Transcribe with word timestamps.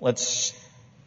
let's 0.00 0.52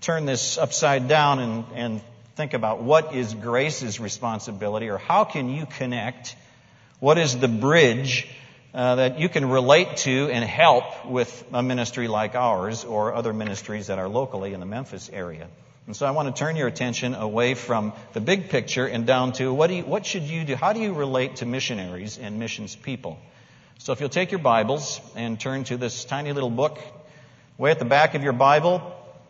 turn 0.01 0.25
this 0.25 0.57
upside 0.57 1.07
down 1.07 1.39
and, 1.39 1.65
and 1.75 2.01
think 2.35 2.53
about 2.53 2.81
what 2.81 3.15
is 3.15 3.33
Grace's 3.33 3.99
responsibility 3.99 4.89
or 4.89 4.97
how 4.97 5.23
can 5.23 5.49
you 5.49 5.65
connect? 5.65 6.35
What 6.99 7.17
is 7.17 7.37
the 7.37 7.47
bridge 7.47 8.27
uh, 8.73 8.95
that 8.95 9.19
you 9.19 9.29
can 9.29 9.49
relate 9.49 9.97
to 9.97 10.29
and 10.31 10.43
help 10.43 11.05
with 11.05 11.43
a 11.53 11.61
ministry 11.61 12.07
like 12.07 12.35
ours 12.35 12.83
or 12.83 13.13
other 13.13 13.33
ministries 13.33 13.87
that 13.87 13.99
are 13.99 14.09
locally 14.09 14.53
in 14.53 14.59
the 14.59 14.65
Memphis 14.65 15.09
area? 15.11 15.47
And 15.87 15.95
so 15.95 16.05
I 16.05 16.11
want 16.11 16.33
to 16.33 16.39
turn 16.39 16.55
your 16.55 16.67
attention 16.67 17.15
away 17.15 17.53
from 17.55 17.93
the 18.13 18.21
big 18.21 18.49
picture 18.49 18.85
and 18.85 19.05
down 19.05 19.33
to 19.33 19.53
what, 19.53 19.67
do 19.67 19.75
you, 19.75 19.83
what 19.83 20.05
should 20.05 20.23
you 20.23 20.43
do? 20.43 20.55
How 20.55 20.73
do 20.73 20.79
you 20.79 20.93
relate 20.93 21.37
to 21.37 21.45
missionaries 21.45 22.17
and 22.17 22.39
missions 22.39 22.75
people? 22.75 23.19
So 23.79 23.93
if 23.93 23.99
you'll 23.99 24.09
take 24.09 24.31
your 24.31 24.39
Bibles 24.39 25.01
and 25.15 25.39
turn 25.39 25.63
to 25.65 25.77
this 25.77 26.05
tiny 26.05 26.33
little 26.33 26.51
book, 26.51 26.79
way 27.61 27.69
at 27.69 27.77
the 27.77 27.85
back 27.85 28.15
of 28.15 28.23
your 28.23 28.33
Bible, 28.33 28.81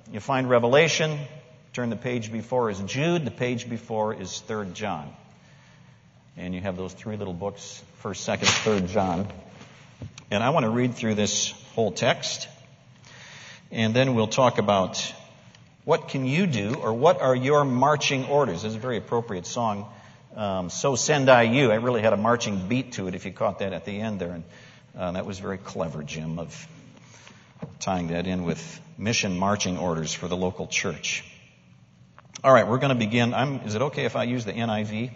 you 0.09 0.21
find 0.21 0.49
Revelation. 0.49 1.19
Turn 1.73 1.89
the 1.89 1.97
page 1.97 2.31
before 2.31 2.69
is 2.69 2.79
Jude. 2.79 3.25
The 3.25 3.29
page 3.29 3.69
before 3.69 4.13
is 4.13 4.41
3rd 4.47 4.71
John. 4.71 5.13
And 6.37 6.55
you 6.55 6.61
have 6.61 6.77
those 6.77 6.93
three 6.93 7.17
little 7.17 7.33
books, 7.33 7.83
1st, 8.01 8.37
2nd, 8.37 8.45
3rd 8.63 8.87
John. 8.87 9.27
And 10.31 10.41
I 10.41 10.51
want 10.51 10.63
to 10.63 10.69
read 10.69 10.95
through 10.95 11.15
this 11.15 11.51
whole 11.75 11.91
text. 11.91 12.47
And 13.69 13.93
then 13.93 14.15
we'll 14.15 14.27
talk 14.27 14.59
about 14.59 15.13
what 15.83 16.07
can 16.07 16.25
you 16.25 16.47
do 16.47 16.75
or 16.75 16.93
what 16.93 17.21
are 17.21 17.35
your 17.35 17.65
marching 17.65 18.27
orders? 18.27 18.61
This 18.61 18.69
is 18.69 18.75
a 18.75 18.79
very 18.79 18.95
appropriate 18.95 19.45
song. 19.45 19.91
Um, 20.37 20.69
so 20.69 20.95
send 20.95 21.29
I 21.29 21.41
you. 21.41 21.69
I 21.69 21.75
really 21.75 22.01
had 22.01 22.13
a 22.13 22.17
marching 22.17 22.69
beat 22.69 22.93
to 22.93 23.09
it 23.09 23.13
if 23.13 23.25
you 23.25 23.33
caught 23.33 23.59
that 23.59 23.73
at 23.73 23.83
the 23.83 23.99
end 23.99 24.21
there. 24.21 24.31
And 24.31 24.43
uh, 24.97 25.11
that 25.11 25.25
was 25.25 25.39
very 25.39 25.57
clever, 25.57 26.01
Jim, 26.01 26.39
of 26.39 26.67
tying 27.81 28.07
that 28.07 28.27
in 28.27 28.43
with 28.43 28.79
mission 28.97 29.37
marching 29.37 29.77
orders 29.77 30.13
for 30.13 30.27
the 30.27 30.37
local 30.37 30.67
church. 30.67 31.23
All 32.43 32.53
right, 32.53 32.67
we're 32.67 32.77
going 32.77 32.89
to 32.89 32.95
begin. 32.95 33.33
I'm, 33.33 33.61
is 33.61 33.75
it 33.75 33.81
okay 33.81 34.05
if 34.05 34.15
I 34.15 34.23
use 34.23 34.45
the 34.45 34.53
NIV? 34.53 35.11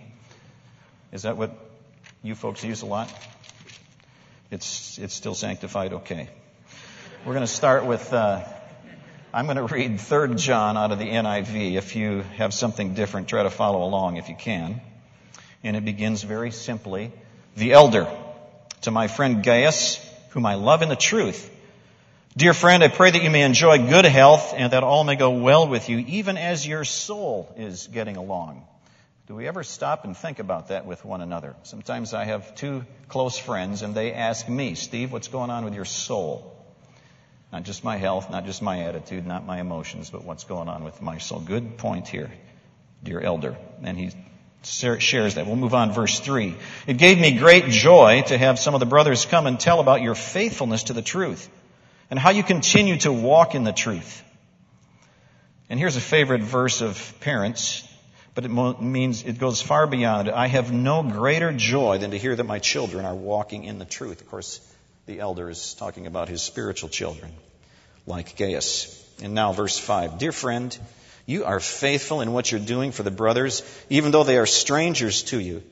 Is 1.11 1.23
that 1.23 1.37
what 1.37 1.51
you 2.23 2.35
folks 2.35 2.63
use 2.63 2.81
a 2.81 2.87
lot? 2.87 3.11
It's, 4.51 4.97
it's 4.97 5.13
still 5.13 5.35
sanctified? 5.35 5.93
Okay. 5.93 6.27
We're 7.25 7.33
going 7.33 7.45
to 7.45 7.51
start 7.51 7.85
with, 7.85 8.13
uh, 8.13 8.43
I'm 9.33 9.45
going 9.45 9.57
to 9.57 9.63
read 9.63 9.99
3 9.99 10.35
John 10.35 10.77
out 10.77 10.91
of 10.91 10.99
the 10.99 11.07
NIV. 11.07 11.75
If 11.75 11.95
you 11.95 12.21
have 12.37 12.53
something 12.53 12.93
different, 12.95 13.27
try 13.27 13.43
to 13.43 13.49
follow 13.49 13.83
along 13.83 14.17
if 14.17 14.29
you 14.29 14.35
can. 14.35 14.81
And 15.63 15.75
it 15.75 15.85
begins 15.85 16.21
very 16.21 16.51
simply 16.51 17.11
The 17.55 17.73
elder, 17.73 18.07
to 18.81 18.91
my 18.91 19.07
friend 19.07 19.43
Gaius, 19.43 19.99
whom 20.29 20.45
I 20.45 20.55
love 20.55 20.81
in 20.81 20.89
the 20.89 20.95
truth. 20.95 21.51
Dear 22.37 22.53
friend, 22.53 22.83
I 22.83 22.89
pray 22.89 23.11
that 23.11 23.23
you 23.23 23.29
may 23.29 23.43
enjoy 23.43 23.87
good 23.87 24.03
health 24.03 24.53
and 24.57 24.73
that 24.73 24.83
all 24.83 25.05
may 25.05 25.15
go 25.15 25.29
well 25.29 25.69
with 25.69 25.87
you, 25.87 25.99
even 25.99 26.35
as 26.35 26.67
your 26.67 26.83
soul 26.83 27.49
is 27.55 27.87
getting 27.87 28.17
along. 28.17 28.67
Do 29.27 29.35
we 29.35 29.47
ever 29.47 29.63
stop 29.63 30.03
and 30.03 30.17
think 30.17 30.39
about 30.39 30.67
that 30.67 30.85
with 30.85 31.05
one 31.05 31.21
another? 31.21 31.55
Sometimes 31.63 32.13
I 32.13 32.25
have 32.25 32.53
two 32.53 32.83
close 33.07 33.37
friends 33.37 33.83
and 33.83 33.95
they 33.95 34.11
ask 34.11 34.49
me, 34.49 34.75
Steve, 34.75 35.13
what's 35.13 35.29
going 35.29 35.49
on 35.49 35.63
with 35.63 35.75
your 35.75 35.85
soul? 35.85 36.61
Not 37.53 37.63
just 37.63 37.85
my 37.85 37.95
health, 37.95 38.29
not 38.29 38.43
just 38.43 38.61
my 38.61 38.81
attitude, 38.81 39.25
not 39.25 39.45
my 39.45 39.61
emotions, 39.61 40.09
but 40.09 40.25
what's 40.25 40.43
going 40.43 40.67
on 40.67 40.83
with 40.83 41.01
my 41.01 41.19
soul. 41.19 41.39
Good 41.39 41.77
point 41.77 42.09
here, 42.09 42.29
dear 43.01 43.21
elder. 43.21 43.55
And 43.81 43.97
he 43.97 44.11
shares 44.61 45.35
that. 45.35 45.47
We'll 45.47 45.55
move 45.55 45.73
on, 45.73 45.93
verse 45.93 46.19
3. 46.19 46.57
It 46.85 46.97
gave 46.97 47.17
me 47.17 47.37
great 47.37 47.69
joy 47.69 48.23
to 48.27 48.37
have 48.37 48.59
some 48.59 48.73
of 48.73 48.81
the 48.81 48.85
brothers 48.85 49.25
come 49.25 49.47
and 49.47 49.57
tell 49.57 49.79
about 49.79 50.01
your 50.01 50.15
faithfulness 50.15 50.83
to 50.83 50.93
the 50.93 51.01
truth 51.01 51.49
and 52.09 52.19
how 52.19 52.29
you 52.29 52.43
continue 52.43 52.97
to 52.97 53.11
walk 53.11 53.55
in 53.55 53.63
the 53.63 53.73
truth. 53.73 54.23
And 55.69 55.79
here's 55.79 55.95
a 55.95 56.01
favorite 56.01 56.41
verse 56.41 56.81
of 56.81 57.13
parents, 57.21 57.87
but 58.35 58.45
it 58.45 58.49
means 58.49 59.23
it 59.23 59.39
goes 59.39 59.61
far 59.61 59.87
beyond. 59.87 60.29
I 60.29 60.47
have 60.47 60.71
no 60.71 61.01
greater 61.01 61.51
joy 61.51 61.97
than 61.97 62.11
to 62.11 62.17
hear 62.17 62.35
that 62.35 62.43
my 62.43 62.59
children 62.59 63.05
are 63.05 63.15
walking 63.15 63.63
in 63.63 63.79
the 63.79 63.85
truth. 63.85 64.21
Of 64.21 64.29
course, 64.29 64.59
the 65.07 65.19
elder 65.19 65.49
is 65.49 65.73
talking 65.73 66.05
about 66.05 66.29
his 66.29 66.41
spiritual 66.41 66.89
children, 66.89 67.31
like 68.05 68.35
Gaius. 68.35 69.01
And 69.23 69.33
now, 69.33 69.53
verse 69.53 69.77
5. 69.77 70.19
Dear 70.19 70.31
friend, 70.31 70.77
you 71.25 71.45
are 71.45 71.59
faithful 71.59 72.21
in 72.21 72.33
what 72.33 72.51
you're 72.51 72.59
doing 72.59 72.91
for 72.91 73.03
the 73.03 73.11
brothers, 73.11 73.63
even 73.89 74.11
though 74.11 74.23
they 74.23 74.37
are 74.37 74.45
strangers 74.45 75.23
to 75.23 75.39
you. 75.39 75.63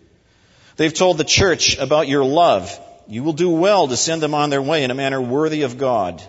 They've 0.77 0.93
told 0.93 1.19
the 1.19 1.23
church 1.23 1.77
about 1.77 2.07
your 2.07 2.23
love 2.23 2.79
you 3.07 3.23
will 3.23 3.33
do 3.33 3.49
well 3.49 3.87
to 3.87 3.97
send 3.97 4.21
them 4.21 4.33
on 4.33 4.49
their 4.49 4.61
way 4.61 4.83
in 4.83 4.91
a 4.91 4.95
manner 4.95 5.21
worthy 5.21 5.63
of 5.63 5.77
God. 5.77 6.21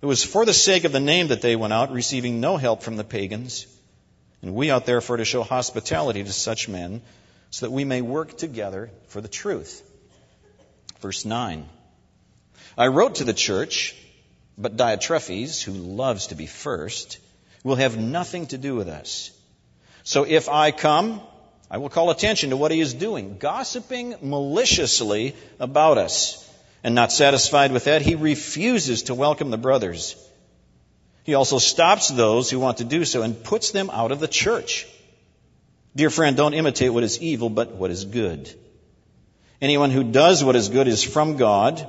It 0.00 0.06
was 0.06 0.24
for 0.24 0.44
the 0.44 0.52
sake 0.52 0.84
of 0.84 0.92
the 0.92 1.00
name 1.00 1.28
that 1.28 1.42
they 1.42 1.56
went 1.56 1.72
out, 1.72 1.92
receiving 1.92 2.40
no 2.40 2.56
help 2.56 2.82
from 2.82 2.96
the 2.96 3.04
pagans. 3.04 3.66
And 4.42 4.54
we 4.54 4.70
ought 4.70 4.86
therefore 4.86 5.18
to 5.18 5.24
show 5.24 5.42
hospitality 5.42 6.24
to 6.24 6.32
such 6.32 6.68
men, 6.68 7.02
so 7.50 7.66
that 7.66 7.72
we 7.72 7.84
may 7.84 8.02
work 8.02 8.36
together 8.36 8.90
for 9.08 9.20
the 9.20 9.28
truth. 9.28 9.82
Verse 11.00 11.24
9. 11.24 11.68
I 12.76 12.86
wrote 12.86 13.16
to 13.16 13.24
the 13.24 13.34
church, 13.34 13.94
but 14.56 14.76
Diotrephes, 14.76 15.62
who 15.62 15.72
loves 15.72 16.28
to 16.28 16.34
be 16.34 16.46
first, 16.46 17.18
will 17.62 17.76
have 17.76 17.96
nothing 17.98 18.46
to 18.48 18.58
do 18.58 18.74
with 18.74 18.88
us. 18.88 19.30
So 20.02 20.24
if 20.24 20.48
I 20.48 20.70
come, 20.72 21.20
I 21.72 21.78
will 21.78 21.88
call 21.88 22.10
attention 22.10 22.50
to 22.50 22.56
what 22.58 22.70
he 22.70 22.80
is 22.80 22.92
doing, 22.92 23.38
gossiping 23.38 24.14
maliciously 24.20 25.34
about 25.58 25.96
us. 25.96 26.38
And 26.84 26.94
not 26.94 27.12
satisfied 27.12 27.72
with 27.72 27.84
that, 27.84 28.02
he 28.02 28.14
refuses 28.14 29.04
to 29.04 29.14
welcome 29.14 29.50
the 29.50 29.56
brothers. 29.56 30.14
He 31.24 31.32
also 31.32 31.58
stops 31.58 32.08
those 32.08 32.50
who 32.50 32.60
want 32.60 32.78
to 32.78 32.84
do 32.84 33.06
so 33.06 33.22
and 33.22 33.42
puts 33.42 33.70
them 33.70 33.88
out 33.88 34.12
of 34.12 34.20
the 34.20 34.28
church. 34.28 34.86
Dear 35.96 36.10
friend, 36.10 36.36
don't 36.36 36.52
imitate 36.52 36.92
what 36.92 37.04
is 37.04 37.22
evil, 37.22 37.48
but 37.48 37.70
what 37.70 37.90
is 37.90 38.04
good. 38.04 38.52
Anyone 39.62 39.90
who 39.90 40.04
does 40.04 40.44
what 40.44 40.56
is 40.56 40.68
good 40.68 40.88
is 40.88 41.02
from 41.02 41.38
God. 41.38 41.88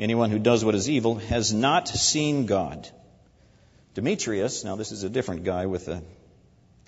Anyone 0.00 0.30
who 0.30 0.40
does 0.40 0.64
what 0.64 0.74
is 0.74 0.90
evil 0.90 1.16
has 1.16 1.52
not 1.52 1.86
seen 1.86 2.46
God. 2.46 2.88
Demetrius, 3.94 4.64
now 4.64 4.74
this 4.74 4.90
is 4.90 5.04
a 5.04 5.10
different 5.10 5.44
guy 5.44 5.66
with 5.66 5.86
a 5.86 6.02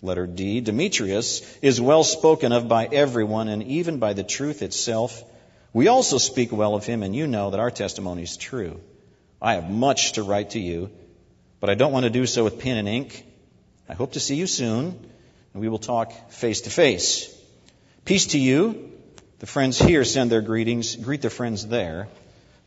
Letter 0.04 0.26
D. 0.26 0.60
Demetrius 0.60 1.41
is 1.62 1.81
well 1.81 2.04
spoken 2.04 2.53
of 2.53 2.69
by 2.69 2.87
everyone 2.87 3.48
and 3.48 3.62
even 3.62 3.98
by 3.98 4.12
the 4.12 4.22
truth 4.22 4.60
itself. 4.60 5.25
We 5.72 5.88
also 5.88 6.19
speak 6.19 6.53
well 6.53 6.75
of 6.75 6.84
him, 6.84 7.03
and 7.03 7.16
you 7.16 7.26
know 7.26 7.50
that 7.50 7.59
our 7.59 7.70
testimony 7.70 8.22
is 8.22 8.37
true. 8.37 8.81
I 9.41 9.54
have 9.54 9.70
much 9.70 10.12
to 10.12 10.22
write 10.22 10.50
to 10.50 10.60
you, 10.60 10.91
but 11.59 11.70
I 11.70 11.75
don't 11.75 11.92
want 11.92 12.04
to 12.04 12.10
do 12.10 12.26
so 12.26 12.44
with 12.44 12.59
pen 12.59 12.76
and 12.76 12.87
ink. 12.87 13.25
I 13.88 13.94
hope 13.94 14.12
to 14.12 14.20
see 14.20 14.37
you 14.37 14.47
soon, 14.47 14.87
and 15.53 15.62
we 15.62 15.69
will 15.69 15.78
talk 15.78 16.12
face 16.31 16.60
to 16.62 16.71
face. 16.71 17.34
Peace 18.04 18.26
to 18.28 18.38
you. 18.38 18.92
The 19.38 19.47
friends 19.47 19.78
here 19.78 20.04
send 20.04 20.31
their 20.31 20.42
greetings. 20.42 20.97
Greet 20.97 21.22
the 21.22 21.31
friends 21.31 21.66
there 21.66 22.09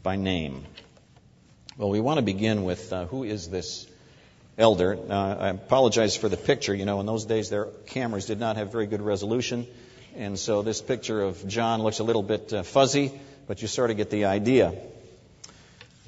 by 0.02 0.16
name. 0.16 0.66
Well, 1.78 1.90
we 1.90 2.00
want 2.00 2.18
to 2.18 2.24
begin 2.24 2.64
with 2.64 2.92
uh, 2.92 3.06
who 3.06 3.24
is 3.24 3.48
this 3.48 3.86
elder. 4.58 4.98
I 5.10 5.50
apologize 5.50 6.16
for 6.16 6.30
the 6.30 6.38
picture. 6.38 6.74
You 6.74 6.86
know, 6.86 7.00
in 7.00 7.06
those 7.06 7.26
days, 7.26 7.50
their 7.50 7.66
cameras 7.86 8.26
did 8.26 8.40
not 8.40 8.58
have 8.58 8.72
very 8.72 8.88
good 8.88 9.02
resolution. 9.02 9.68
And 10.16 10.38
so 10.40 10.64
this 10.64 10.82
picture 10.82 11.22
of 11.22 11.48
John 11.48 11.84
looks 11.84 12.00
a 12.00 12.04
little 12.04 12.24
bit 12.24 12.52
uh, 12.52 12.64
fuzzy, 12.64 13.12
but 13.48 13.62
you 13.62 13.68
sort 13.68 13.92
of 13.92 13.98
get 13.98 14.10
the 14.10 14.26
idea. 14.26 14.74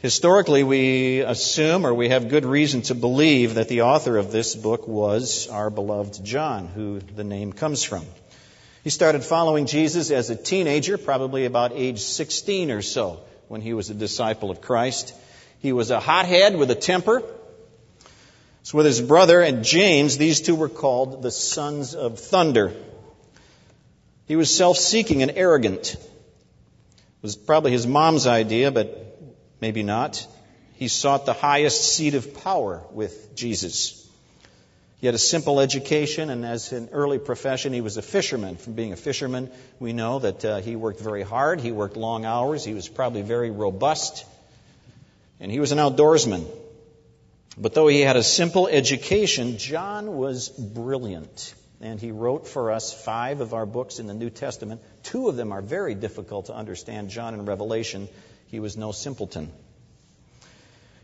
Historically, 0.02 0.64
we 0.64 1.20
assume 1.20 1.86
or 1.86 1.94
we 1.94 2.10
have 2.10 2.30
good 2.30 2.46
reason 2.46 2.82
to 2.84 2.96
believe 2.96 3.56
that 3.56 3.68
the 3.68 3.82
author 3.82 4.18
of 4.18 4.32
this 4.32 4.56
book 4.56 4.88
was 4.88 5.48
our 5.50 5.70
beloved 5.70 6.24
John, 6.24 6.68
who 6.68 7.00
the 7.00 7.24
name 7.24 7.54
comes 7.54 7.84
from. 7.84 8.06
He 8.84 8.90
started 8.90 9.24
following 9.24 9.66
Jesus 9.66 10.10
as 10.10 10.30
a 10.30 10.36
teenager, 10.38 10.98
probably 10.98 11.46
about 11.46 11.74
age 11.76 12.00
16 12.00 12.72
or 12.72 12.82
so, 12.82 13.20
when 13.50 13.60
he 13.60 13.74
was 13.74 13.90
a 13.90 13.94
disciple 13.94 14.50
of 14.50 14.62
Christ. 14.62 15.14
He 15.60 15.74
was 15.74 15.92
a 15.92 16.00
hothead 16.00 16.56
with 16.56 16.72
a 16.72 16.76
temper. 16.76 17.22
With 18.72 18.86
his 18.86 19.02
brother 19.02 19.42
and 19.42 19.64
James, 19.64 20.18
these 20.18 20.42
two 20.42 20.54
were 20.54 20.70
called 20.70 21.24
the 21.24 21.32
sons 21.32 21.96
of 21.96 22.20
thunder. 22.20 22.72
He 24.28 24.36
was 24.36 24.56
self-seeking 24.56 25.24
and 25.24 25.32
arrogant. 25.36 25.96
It 25.96 27.24
was 27.24 27.36
probably 27.36 27.72
his 27.72 27.88
mom's 27.88 28.28
idea, 28.28 28.70
but 28.70 29.18
maybe 29.60 29.82
not. 29.82 30.26
He 30.76 30.88
sought 30.88 31.26
the 31.26 31.34
highest 31.34 31.96
seat 31.96 32.14
of 32.14 32.44
power 32.44 32.84
with 32.92 33.36
Jesus. 33.36 34.08
He 35.02 35.08
had 35.08 35.16
a 35.16 35.20
simple 35.20 35.60
education, 35.60 36.30
and 36.30 36.46
as 36.46 36.72
an 36.72 36.90
early 36.92 37.18
profession, 37.18 37.74
he 37.74 37.82
was 37.82 37.98
a 37.98 38.02
fisherman. 38.02 38.58
From 38.58 38.74
being 38.74 38.94
a 38.94 38.98
fisherman, 38.98 39.50
we 39.80 39.94
know 39.94 40.20
that 40.20 40.46
uh, 40.46 40.62
he 40.62 40.76
worked 40.76 41.00
very 41.00 41.24
hard. 41.24 41.60
He 41.60 41.72
worked 41.72 41.98
long 41.98 42.24
hours. 42.24 42.64
He 42.64 42.74
was 42.76 42.88
probably 42.88 43.24
very 43.24 43.50
robust. 43.50 44.26
And 45.40 45.52
he 45.52 45.60
was 45.60 45.72
an 45.72 45.80
outdoorsman. 45.80 46.46
But 47.58 47.74
though 47.74 47.88
he 47.88 48.02
had 48.02 48.16
a 48.16 48.24
simple 48.24 48.68
education, 48.68 49.58
John 49.58 50.18
was 50.18 50.50
brilliant. 50.50 51.54
And 51.82 52.00
he 52.00 52.12
wrote 52.12 52.48
for 52.48 52.72
us 52.72 52.94
five 52.94 53.40
of 53.40 53.54
our 53.54 53.66
books 53.66 54.00
in 54.00 54.08
the 54.08 54.14
New 54.14 54.30
Testament. 54.30 54.82
Two 55.04 55.30
of 55.30 55.38
them 55.38 55.52
are 55.52 55.62
very 55.62 55.96
difficult 55.96 56.48
to 56.48 56.54
understand 56.54 57.10
John 57.10 57.34
and 57.34 57.48
Revelation. 57.48 58.10
He 58.48 58.60
was 58.60 58.76
no 58.76 58.92
simpleton. 58.92 59.52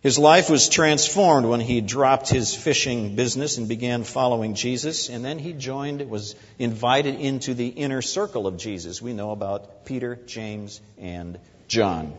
His 0.02 0.20
life 0.20 0.52
was 0.52 0.70
transformed 0.70 1.48
when 1.48 1.62
he 1.62 1.82
dropped 1.82 2.30
his 2.30 2.54
fishing 2.54 3.16
business 3.16 3.58
and 3.58 3.68
began 3.68 4.04
following 4.04 4.54
Jesus. 4.54 5.10
And 5.10 5.26
then 5.26 5.40
he 5.40 5.52
joined, 5.54 6.08
was 6.10 6.36
invited 6.60 7.16
into 7.20 7.56
the 7.56 7.70
inner 7.70 8.04
circle 8.04 8.46
of 8.46 8.58
Jesus. 8.58 9.02
We 9.02 9.14
know 9.14 9.32
about 9.32 9.86
Peter, 9.86 10.20
James, 10.28 10.80
and 11.00 11.40
John. 11.68 12.14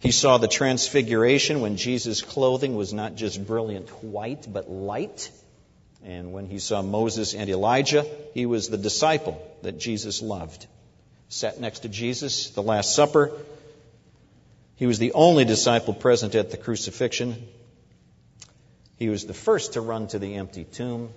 He 0.00 0.12
saw 0.12 0.38
the 0.38 0.48
transfiguration 0.48 1.60
when 1.60 1.76
Jesus' 1.76 2.22
clothing 2.22 2.74
was 2.74 2.92
not 2.92 3.16
just 3.16 3.46
brilliant 3.46 3.88
white, 4.02 4.50
but 4.50 4.70
light. 4.70 5.30
And 6.02 6.32
when 6.32 6.46
he 6.46 6.58
saw 6.58 6.80
Moses 6.80 7.34
and 7.34 7.50
Elijah, 7.50 8.06
he 8.32 8.46
was 8.46 8.68
the 8.68 8.78
disciple 8.78 9.40
that 9.62 9.78
Jesus 9.78 10.22
loved. 10.22 10.66
Sat 11.28 11.60
next 11.60 11.80
to 11.80 11.90
Jesus, 11.90 12.50
the 12.50 12.62
Last 12.62 12.94
Supper, 12.96 13.30
he 14.76 14.86
was 14.86 14.98
the 14.98 15.12
only 15.12 15.44
disciple 15.44 15.92
present 15.92 16.34
at 16.34 16.50
the 16.50 16.56
crucifixion. 16.56 17.36
He 18.96 19.10
was 19.10 19.26
the 19.26 19.34
first 19.34 19.74
to 19.74 19.82
run 19.82 20.08
to 20.08 20.18
the 20.18 20.36
empty 20.36 20.64
tomb. 20.64 21.10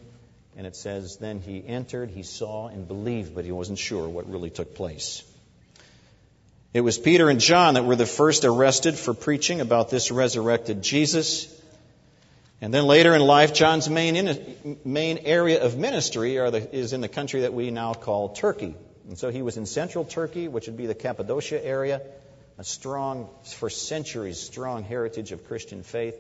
And 0.58 0.68
it 0.68 0.76
says, 0.76 1.18
then 1.18 1.40
he 1.40 1.64
entered, 1.66 2.12
he 2.12 2.24
saw 2.24 2.68
and 2.68 2.86
believed, 2.86 3.34
but 3.34 3.46
he 3.46 3.54
wasn't 3.54 3.80
sure 3.80 4.08
what 4.08 4.30
really 4.30 4.50
took 4.50 4.76
place. 4.76 5.24
It 6.74 6.82
was 6.82 6.98
Peter 6.98 7.30
and 7.30 7.40
John 7.40 7.76
that 7.76 7.86
were 7.86 7.96
the 7.96 8.08
first 8.08 8.46
arrested 8.46 8.96
for 8.96 9.14
preaching 9.14 9.62
about 9.62 9.90
this 9.90 10.10
resurrected 10.10 10.82
Jesus. 10.82 11.48
And 12.62 12.74
then 12.74 12.86
later 12.86 13.14
in 13.14 13.22
life, 13.22 13.54
John's 13.54 13.90
main, 13.90 14.16
in, 14.16 14.80
main 14.84 15.20
area 15.20 15.64
of 15.64 15.78
ministry 15.78 16.36
the, 16.36 16.76
is 16.76 16.94
in 16.94 17.02
the 17.02 17.08
country 17.08 17.42
that 17.42 17.54
we 17.54 17.70
now 17.70 17.94
call 17.94 18.30
Turkey. 18.30 18.76
And 19.08 19.18
so 19.18 19.30
he 19.30 19.44
was 19.44 19.58
in 19.58 19.68
central 19.68 20.04
Turkey, 20.04 20.48
which 20.48 20.68
would 20.68 20.78
be 20.78 20.88
the 20.88 20.96
Cappadocia 20.96 21.64
area 21.64 22.02
a 22.58 22.64
strong, 22.64 23.30
for 23.44 23.70
centuries, 23.70 24.40
strong 24.40 24.84
heritage 24.84 25.32
of 25.32 25.48
Christian 25.48 25.84
faith. 25.84 26.16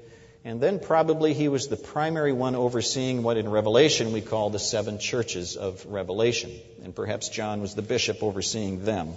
And 0.45 0.59
then 0.59 0.79
probably 0.79 1.33
he 1.33 1.47
was 1.47 1.67
the 1.67 1.77
primary 1.77 2.33
one 2.33 2.55
overseeing 2.55 3.23
what 3.23 3.37
in 3.37 3.49
Revelation 3.49 4.11
we 4.11 4.21
call 4.21 4.49
the 4.49 4.59
seven 4.59 4.99
churches 4.99 5.55
of 5.55 5.85
Revelation. 5.85 6.51
And 6.83 6.95
perhaps 6.95 7.29
John 7.29 7.61
was 7.61 7.75
the 7.75 7.81
bishop 7.81 8.21
overseeing 8.21 8.83
them. 8.83 9.13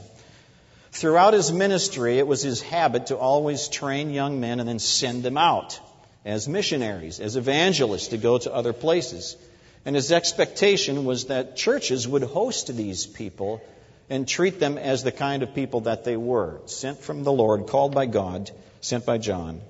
Throughout 0.97 1.35
his 1.35 1.53
ministry, 1.53 2.19
it 2.19 2.27
was 2.27 2.41
his 2.41 2.63
habit 2.63 3.09
to 3.09 3.19
always 3.19 3.69
train 3.69 4.09
young 4.09 4.41
men 4.41 4.61
and 4.61 4.69
then 4.69 4.79
send 4.79 5.23
them 5.23 5.37
out 5.37 5.79
as 6.25 6.49
missionaries, 6.49 7.21
as 7.21 7.37
evangelists 7.37 8.09
to 8.09 8.17
go 8.17 8.39
to 8.39 8.55
other 8.55 8.73
places. 8.73 9.37
And 9.85 9.95
his 9.95 10.11
expectation 10.11 11.05
was 11.05 11.27
that 11.27 11.55
churches 11.55 12.09
would 12.09 12.23
host 12.23 12.75
these 12.75 13.05
people 13.05 13.63
and 14.09 14.27
treat 14.27 14.59
them 14.59 14.79
as 14.79 15.03
the 15.03 15.13
kind 15.13 15.43
of 15.43 15.55
people 15.55 15.83
that 15.83 16.05
they 16.05 16.17
were 16.17 16.63
sent 16.65 16.99
from 17.01 17.25
the 17.25 17.33
Lord, 17.33 17.67
called 17.67 17.95
by 17.95 18.07
God, 18.07 18.51
sent 18.81 19.05
by 19.05 19.19
John. 19.19 19.61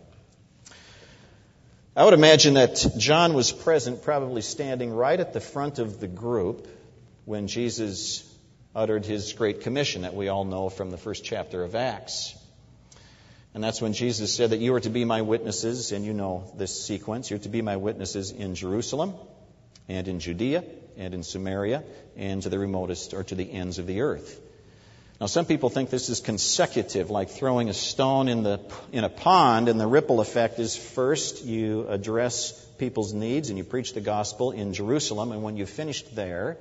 I 1.97 2.05
would 2.05 2.15
imagine 2.15 2.55
that 2.55 2.87
John 2.99 3.35
was 3.35 3.51
present, 3.51 4.05
probably 4.05 4.43
standing 4.43 4.93
right 4.93 5.19
at 5.19 5.33
the 5.33 5.41
front 5.41 5.81
of 5.81 5.99
the 5.99 6.07
group 6.07 6.69
when 7.25 7.49
Jesus 7.49 8.26
uttered 8.77 9.07
his 9.07 9.33
great 9.33 9.63
commission 9.63 10.03
that 10.03 10.15
we 10.15 10.29
all 10.29 10.45
know 10.45 10.69
from 10.69 10.91
the 10.91 10.99
first 10.99 11.25
chapter 11.25 11.65
of 11.65 11.75
Acts. 11.75 12.37
And 13.55 13.65
that's 13.65 13.81
when 13.81 13.95
Jesus 13.95 14.35
said 14.35 14.51
that 14.51 14.59
you 14.59 14.75
are 14.75 14.81
to 14.81 14.91
be 14.91 15.07
my 15.07 15.23
witnesses, 15.23 15.93
and 15.93 16.05
you 16.05 16.13
know 16.13 16.53
this 16.59 16.85
sequence. 16.85 17.31
You're 17.31 17.39
to 17.39 17.49
be 17.49 17.63
my 17.63 17.79
witnesses 17.79 18.33
in 18.33 18.55
Jerusalem 18.55 19.15
and 19.89 20.07
in 20.09 20.21
Judea 20.21 20.63
and 20.99 21.15
in 21.15 21.23
Samaria 21.23 21.85
and 22.19 22.43
to 22.43 22.51
the 22.51 22.59
remotest 22.59 23.15
or 23.15 23.25
to 23.25 23.35
the 23.35 23.51
ends 23.51 23.79
of 23.79 23.87
the 23.87 24.03
earth. 24.03 24.41
Now, 25.19 25.27
some 25.27 25.47
people 25.47 25.71
think 25.71 25.89
this 25.89 26.11
is 26.11 26.21
consecutive, 26.21 27.09
like 27.09 27.31
throwing 27.31 27.71
a 27.71 27.73
stone 27.73 28.29
in, 28.29 28.43
the, 28.43 28.61
in 28.93 29.05
a 29.05 29.09
pond, 29.09 29.71
and 29.71 29.81
the 29.81 29.87
ripple 29.87 30.21
effect 30.21 30.59
is 30.59 30.77
first 30.77 31.47
you 31.47 31.89
address 31.89 32.53
people's 32.77 33.15
needs 33.15 33.49
and 33.49 33.57
you 33.57 33.65
preach 33.65 33.95
the 33.95 34.03
gospel 34.03 34.51
in 34.51 34.75
Jerusalem, 34.75 35.33
and 35.33 35.43
when 35.43 35.57
you've 35.57 35.71
finished 35.71 36.15
there, 36.15 36.59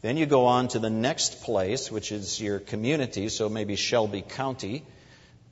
then 0.00 0.16
you 0.16 0.26
go 0.26 0.46
on 0.46 0.68
to 0.68 0.78
the 0.78 0.90
next 0.90 1.42
place, 1.42 1.90
which 1.90 2.12
is 2.12 2.40
your 2.40 2.58
community, 2.58 3.28
so 3.28 3.48
maybe 3.48 3.76
Shelby 3.76 4.22
County, 4.22 4.84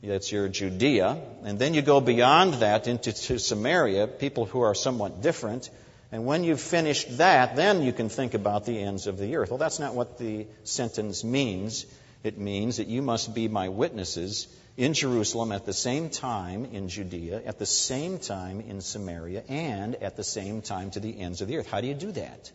that's 0.02 0.30
your 0.30 0.48
Judea, 0.48 1.20
and 1.44 1.58
then 1.58 1.74
you 1.74 1.82
go 1.82 2.00
beyond 2.00 2.54
that 2.54 2.86
into 2.86 3.12
Samaria, 3.12 4.06
people 4.06 4.44
who 4.44 4.60
are 4.60 4.74
somewhat 4.74 5.20
different, 5.20 5.68
and 6.12 6.24
when 6.24 6.44
you've 6.44 6.60
finished 6.60 7.18
that, 7.18 7.56
then 7.56 7.82
you 7.82 7.92
can 7.92 8.08
think 8.08 8.34
about 8.34 8.64
the 8.64 8.80
ends 8.80 9.08
of 9.08 9.18
the 9.18 9.36
earth. 9.36 9.50
Well, 9.50 9.58
that's 9.58 9.80
not 9.80 9.94
what 9.94 10.18
the 10.18 10.46
sentence 10.62 11.24
means. 11.24 11.84
It 12.22 12.38
means 12.38 12.76
that 12.76 12.86
you 12.86 13.02
must 13.02 13.34
be 13.34 13.48
my 13.48 13.68
witnesses 13.68 14.46
in 14.76 14.94
Jerusalem 14.94 15.50
at 15.50 15.66
the 15.66 15.72
same 15.72 16.10
time 16.10 16.66
in 16.66 16.88
Judea, 16.88 17.42
at 17.44 17.58
the 17.58 17.66
same 17.66 18.18
time 18.18 18.60
in 18.60 18.80
Samaria, 18.80 19.42
and 19.48 19.96
at 19.96 20.16
the 20.16 20.24
same 20.24 20.62
time 20.62 20.90
to 20.92 21.00
the 21.00 21.18
ends 21.18 21.40
of 21.40 21.48
the 21.48 21.56
earth. 21.56 21.68
How 21.68 21.80
do 21.80 21.88
you 21.88 21.94
do 21.94 22.12
that? 22.12 22.52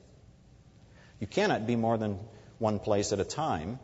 You 1.22 1.28
cannot 1.28 1.66
be 1.66 1.78
more 1.78 1.98
than 1.98 2.20
one 2.60 2.80
place 2.80 3.14
at 3.14 3.20
a 3.22 3.24
time. 3.24 3.80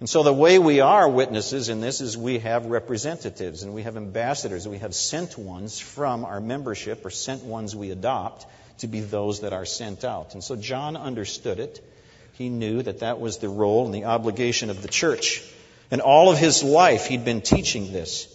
And 0.00 0.08
so 0.08 0.22
the 0.22 0.32
way 0.32 0.58
we 0.58 0.80
are 0.80 1.08
witnesses 1.08 1.68
in 1.68 1.80
this 1.80 2.00
is 2.00 2.16
we 2.16 2.38
have 2.38 2.66
representatives 2.66 3.62
and 3.62 3.74
we 3.74 3.82
have 3.82 3.96
ambassadors. 3.96 4.66
We 4.66 4.78
have 4.78 4.94
sent 4.94 5.36
ones 5.36 5.78
from 5.78 6.24
our 6.24 6.40
membership 6.40 7.04
or 7.04 7.10
sent 7.10 7.44
ones 7.44 7.76
we 7.76 7.90
adopt 7.90 8.46
to 8.78 8.86
be 8.86 9.00
those 9.00 9.40
that 9.40 9.52
are 9.52 9.64
sent 9.64 10.04
out. 10.04 10.34
And 10.34 10.42
so 10.42 10.56
John 10.56 10.96
understood 10.96 11.60
it. 11.60 11.84
He 12.34 12.48
knew 12.48 12.82
that 12.82 13.00
that 13.00 13.20
was 13.20 13.38
the 13.38 13.48
role 13.48 13.84
and 13.84 13.94
the 13.94 14.04
obligation 14.04 14.70
of 14.70 14.82
the 14.82 14.88
church. 14.88 15.44
And 15.90 16.00
all 16.00 16.32
of 16.32 16.38
his 16.38 16.62
life, 16.62 17.06
he'd 17.06 17.24
been 17.24 17.42
teaching 17.42 17.92
this. 17.92 18.28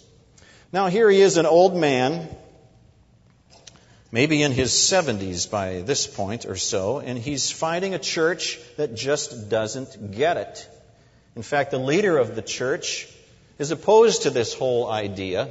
Now, 0.72 0.88
here 0.88 1.10
he 1.10 1.22
is, 1.22 1.38
an 1.38 1.46
old 1.46 1.76
man, 1.76 2.30
maybe 4.12 4.42
in 4.42 4.52
his 4.52 4.72
70s 4.72 5.50
by 5.50 5.82
this 5.82 6.08
point 6.08 6.46
or 6.46 6.56
so, 6.56 7.00
and 7.00 7.18
he's 7.18 7.52
finding 7.52 7.94
a 7.94 8.00
church 8.00 8.60
that 8.78 8.96
just 8.96 9.50
doesn't 9.50 10.12
get 10.12 10.38
it. 10.38 10.70
In 11.36 11.44
fact, 11.44 11.72
the 11.72 11.78
leader 11.78 12.18
of 12.18 12.36
the 12.36 12.42
church 12.42 13.08
is 13.60 13.72
opposed 13.72 14.24
to 14.24 14.30
this 14.30 14.54
whole 14.54 14.90
idea 14.90 15.48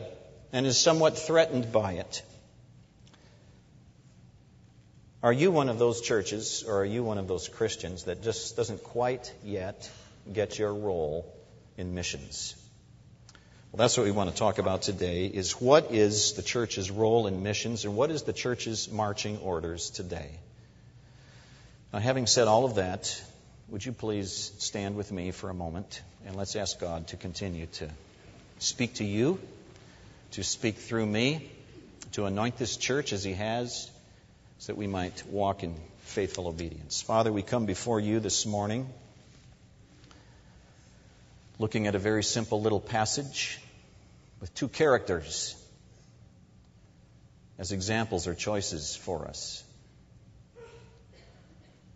and 0.53 0.67
is 0.67 0.79
somewhat 0.79 1.19
threatened 1.19 1.73
by 1.73 1.95
it. 1.95 2.23
Are 5.23 5.33
you 5.33 5.51
one 5.51 5.69
of 5.69 5.79
those 5.79 6.01
churches 6.01 6.65
or 6.67 6.81
are 6.81 6.85
you 6.85 7.03
one 7.03 7.19
of 7.19 7.27
those 7.27 7.49
Christians 7.49 8.05
that 8.05 8.23
just 8.23 8.57
doesn't 8.57 8.85
quite 8.85 9.33
yet 9.45 9.91
get 10.33 10.59
your 10.59 10.73
role 10.73 11.33
in 11.77 11.95
missions? 11.95 12.55
Well, 13.77 13.83
that's 13.83 13.99
what 13.99 14.05
we 14.05 14.11
want 14.11 14.31
to 14.31 14.35
talk 14.35 14.57
about 14.57 14.81
today 14.81 15.27
is 15.27 15.61
what 15.61 15.93
is 15.93 16.33
the 16.33 16.41
church's 16.41 16.91
role 16.91 17.27
in 17.27 17.43
missions 17.43 17.85
and 17.85 17.95
what 17.95 18.11
is 18.11 18.23
the 18.23 18.33
church's 18.33 18.91
marching 18.91 19.37
orders 19.37 19.91
today? 19.91 20.31
Now, 21.93 21.99
having 21.99 22.27
said 22.27 22.49
all 22.49 22.65
of 22.65 22.77
that, 22.77 23.23
would 23.69 23.85
you 23.85 23.93
please 23.93 24.51
stand 24.57 24.97
with 24.97 25.13
me 25.13 25.31
for 25.31 25.51
a 25.51 25.55
moment 25.55 26.01
and 26.25 26.37
let's 26.37 26.57
ask 26.57 26.81
God 26.81 27.09
to 27.09 27.19
continue 27.19 27.67
to 27.67 27.91
speak 28.61 28.95
to 28.95 29.05
you, 29.05 29.39
to 30.31 30.43
speak 30.43 30.77
through 30.77 31.05
me, 31.05 31.47
to 32.13 32.25
anoint 32.25 32.57
this 32.57 32.79
church 32.79 33.13
as 33.13 33.23
He 33.23 33.35
has 33.35 33.91
so 34.57 34.73
that 34.73 34.79
we 34.79 34.87
might 34.87 35.23
walk 35.27 35.63
in 35.63 35.75
faithful 36.01 36.49
obedience. 36.49 37.03
Father, 37.03 37.31
we 37.31 37.43
come 37.43 37.67
before 37.67 38.01
you 38.01 38.21
this 38.21 38.47
morning 38.47 38.89
looking 41.59 41.87
at 41.87 41.95
a 41.95 41.99
very 41.99 42.25
simple 42.25 42.63
little 42.63 42.81
passage 42.81 43.61
with 44.41 44.55
two 44.55 44.69
characters 44.69 45.55
as 47.59 47.73
examples 47.73 48.27
or 48.27 48.35
choices 48.35 48.95
for 48.97 49.27
us. 49.27 49.63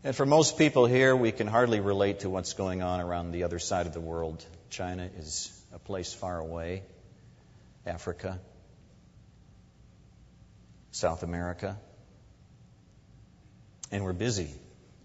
And 0.02 0.16
for 0.16 0.24
most 0.24 0.56
people 0.56 0.86
here, 0.86 1.14
we 1.14 1.30
can 1.30 1.46
hardly 1.46 1.80
relate 1.80 2.20
to 2.20 2.30
what's 2.30 2.54
going 2.54 2.82
on 2.82 3.00
around 3.00 3.32
the 3.32 3.44
other 3.44 3.58
side 3.58 3.86
of 3.86 3.92
the 3.92 4.00
world. 4.00 4.42
China 4.70 5.10
is 5.18 5.52
a 5.74 5.78
place 5.78 6.14
far 6.14 6.38
away, 6.38 6.82
Africa, 7.84 8.40
South 10.90 11.22
America. 11.22 11.78
And 13.92 14.02
we're 14.04 14.14
busy 14.14 14.48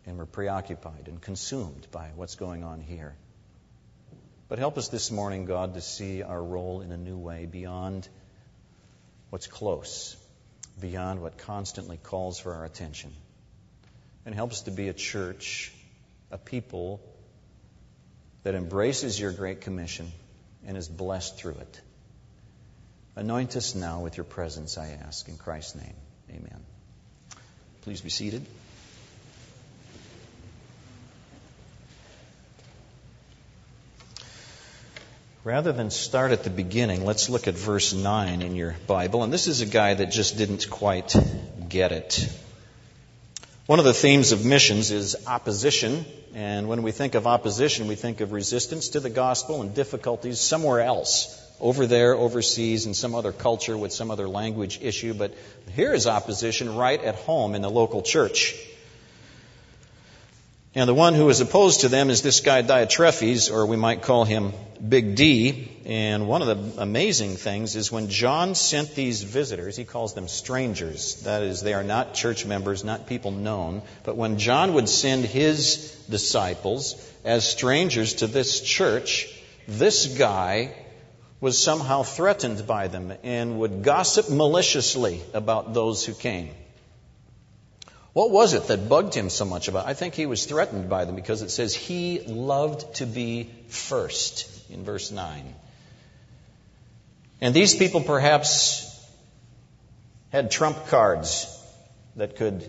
and 0.06 0.18
we're 0.18 0.26
preoccupied 0.26 1.08
and 1.08 1.20
consumed 1.22 1.88
by 1.92 2.12
what's 2.16 2.36
going 2.36 2.64
on 2.64 2.80
here. 2.80 3.16
But 4.48 4.60
help 4.60 4.78
us 4.78 4.90
this 4.90 5.10
morning, 5.10 5.46
God, 5.46 5.74
to 5.74 5.82
see 5.82 6.22
our 6.22 6.42
role 6.42 6.82
in 6.82 6.92
a 6.92 6.98
new 6.98 7.18
way 7.18 7.48
beyond 7.48 8.08
what's 9.32 9.48
close, 9.48 10.16
beyond 10.80 11.20
what 11.22 11.40
constantly 11.40 11.98
calls 11.98 12.40
for 12.40 12.54
our 12.54 12.66
attention. 12.66 13.12
And 14.26 14.36
help 14.36 14.52
us 14.52 14.62
to 14.62 14.72
be 14.72 14.88
a 14.88 14.94
church, 14.94 15.74
a 16.30 16.38
people 16.38 17.02
that 18.44 18.54
embraces 18.54 19.20
your 19.20 19.32
great 19.32 19.62
commission 19.62 20.12
and 20.68 20.78
is 20.78 20.88
blessed 20.88 21.38
through 21.38 21.56
it. 21.56 21.82
Anoint 23.16 23.56
us 23.56 23.74
now 23.74 24.02
with 24.02 24.18
your 24.18 24.26
presence, 24.26 24.78
I 24.78 24.90
ask. 25.08 25.28
In 25.28 25.38
Christ's 25.38 25.76
name, 25.76 25.96
amen. 26.30 26.64
Please 27.82 28.02
be 28.02 28.10
seated. 28.10 28.46
Rather 35.46 35.72
than 35.72 35.92
start 35.92 36.32
at 36.32 36.44
the 36.44 36.50
beginning, 36.50 37.06
let's 37.06 37.30
look 37.30 37.48
at 37.48 37.54
verse 37.54 37.94
9 37.94 38.42
in 38.42 38.56
your 38.56 38.76
Bible. 38.88 39.22
And 39.22 39.32
this 39.32 39.46
is 39.46 39.62
a 39.62 39.68
guy 39.68 39.94
that 39.94 40.08
just 40.08 40.40
didn't 40.40 40.68
quite 40.72 41.16
get 41.70 41.92
it. 41.92 42.28
One 43.68 43.78
of 43.78 43.86
the 43.86 43.94
themes 43.94 44.32
of 44.32 44.44
missions 44.44 44.90
is 44.90 45.16
opposition. 45.28 46.04
And 46.34 46.68
when 46.68 46.82
we 46.82 46.92
think 46.92 47.14
of 47.14 47.28
opposition, 47.28 47.86
we 47.86 47.94
think 47.94 48.22
of 48.22 48.32
resistance 48.32 48.90
to 48.90 49.00
the 49.00 49.12
gospel 49.12 49.62
and 49.62 49.76
difficulties 49.76 50.40
somewhere 50.40 50.82
else, 50.82 51.40
over 51.62 51.86
there, 51.86 52.16
overseas, 52.16 52.88
in 52.88 52.96
some 52.96 53.14
other 53.14 53.32
culture 53.32 53.78
with 53.78 53.94
some 53.94 54.10
other 54.10 54.28
language 54.28 54.80
issue. 54.82 55.14
But 55.14 55.36
here 55.76 55.94
is 55.94 56.08
opposition 56.08 56.76
right 56.76 57.04
at 57.04 57.14
home 57.14 57.54
in 57.54 57.62
the 57.62 57.70
local 57.70 58.02
church. 58.02 58.56
And 60.78 60.90
the 60.90 60.94
one 60.94 61.14
who 61.14 61.30
is 61.30 61.40
opposed 61.40 61.82
to 61.82 61.88
them 61.88 62.10
is 62.10 62.22
this 62.22 62.42
guy 62.42 62.62
Diotrephes, 62.62 63.50
or 63.50 63.66
we 63.66 63.78
might 63.78 64.02
call 64.02 64.26
him 64.26 64.52
Big 64.86 65.16
D. 65.16 65.72
And 65.86 66.28
one 66.28 66.42
of 66.42 66.76
the 66.76 66.82
amazing 66.82 67.38
things 67.38 67.78
is 67.78 67.94
when 67.94 68.10
John 68.10 68.56
sent 68.56 68.94
these 68.94 69.24
visitors, 69.24 69.78
he 69.78 69.86
calls 69.86 70.14
them 70.14 70.28
strangers. 70.28 71.22
That 71.22 71.44
is, 71.44 71.62
they 71.62 71.74
are 71.74 71.84
not 71.86 72.14
church 72.14 72.46
members, 72.46 72.84
not 72.84 73.08
people 73.08 73.32
known. 73.32 73.84
But 74.04 74.18
when 74.18 74.38
John 74.38 74.74
would 74.74 74.90
send 74.90 75.24
his 75.24 75.96
disciples 76.10 76.96
as 77.24 77.48
strangers 77.48 78.16
to 78.16 78.28
this 78.28 78.60
church, 78.60 79.30
this 79.70 80.18
guy 80.18 80.76
was 81.40 81.58
somehow 81.58 82.04
threatened 82.04 82.68
by 82.68 82.90
them 82.90 83.14
and 83.24 83.60
would 83.60 83.82
gossip 83.84 84.30
maliciously 84.30 85.22
about 85.34 85.74
those 85.74 86.06
who 86.06 86.14
came. 86.14 86.50
What 88.16 88.32
was 88.32 88.54
it 88.54 88.68
that 88.68 88.88
bugged 88.88 89.14
him 89.14 89.30
so 89.30 89.44
much 89.44 89.68
about? 89.68 89.88
I 89.88 89.94
think 89.94 90.14
he 90.14 90.26
was 90.26 90.46
threatened 90.46 90.88
by 90.88 91.04
them 91.04 91.18
because 91.18 91.42
it 91.42 91.50
says 91.50 91.76
he 91.76 92.22
loved 92.22 92.96
to 92.96 93.06
be 93.06 93.50
first 93.68 94.50
in 94.72 94.86
verse 94.86 95.12
9. 95.12 95.54
And 97.42 97.54
these 97.54 97.76
people 97.76 98.00
perhaps 98.00 98.90
had 100.32 100.50
trump 100.50 100.88
cards 100.88 101.46
that 102.16 102.38
could 102.38 102.66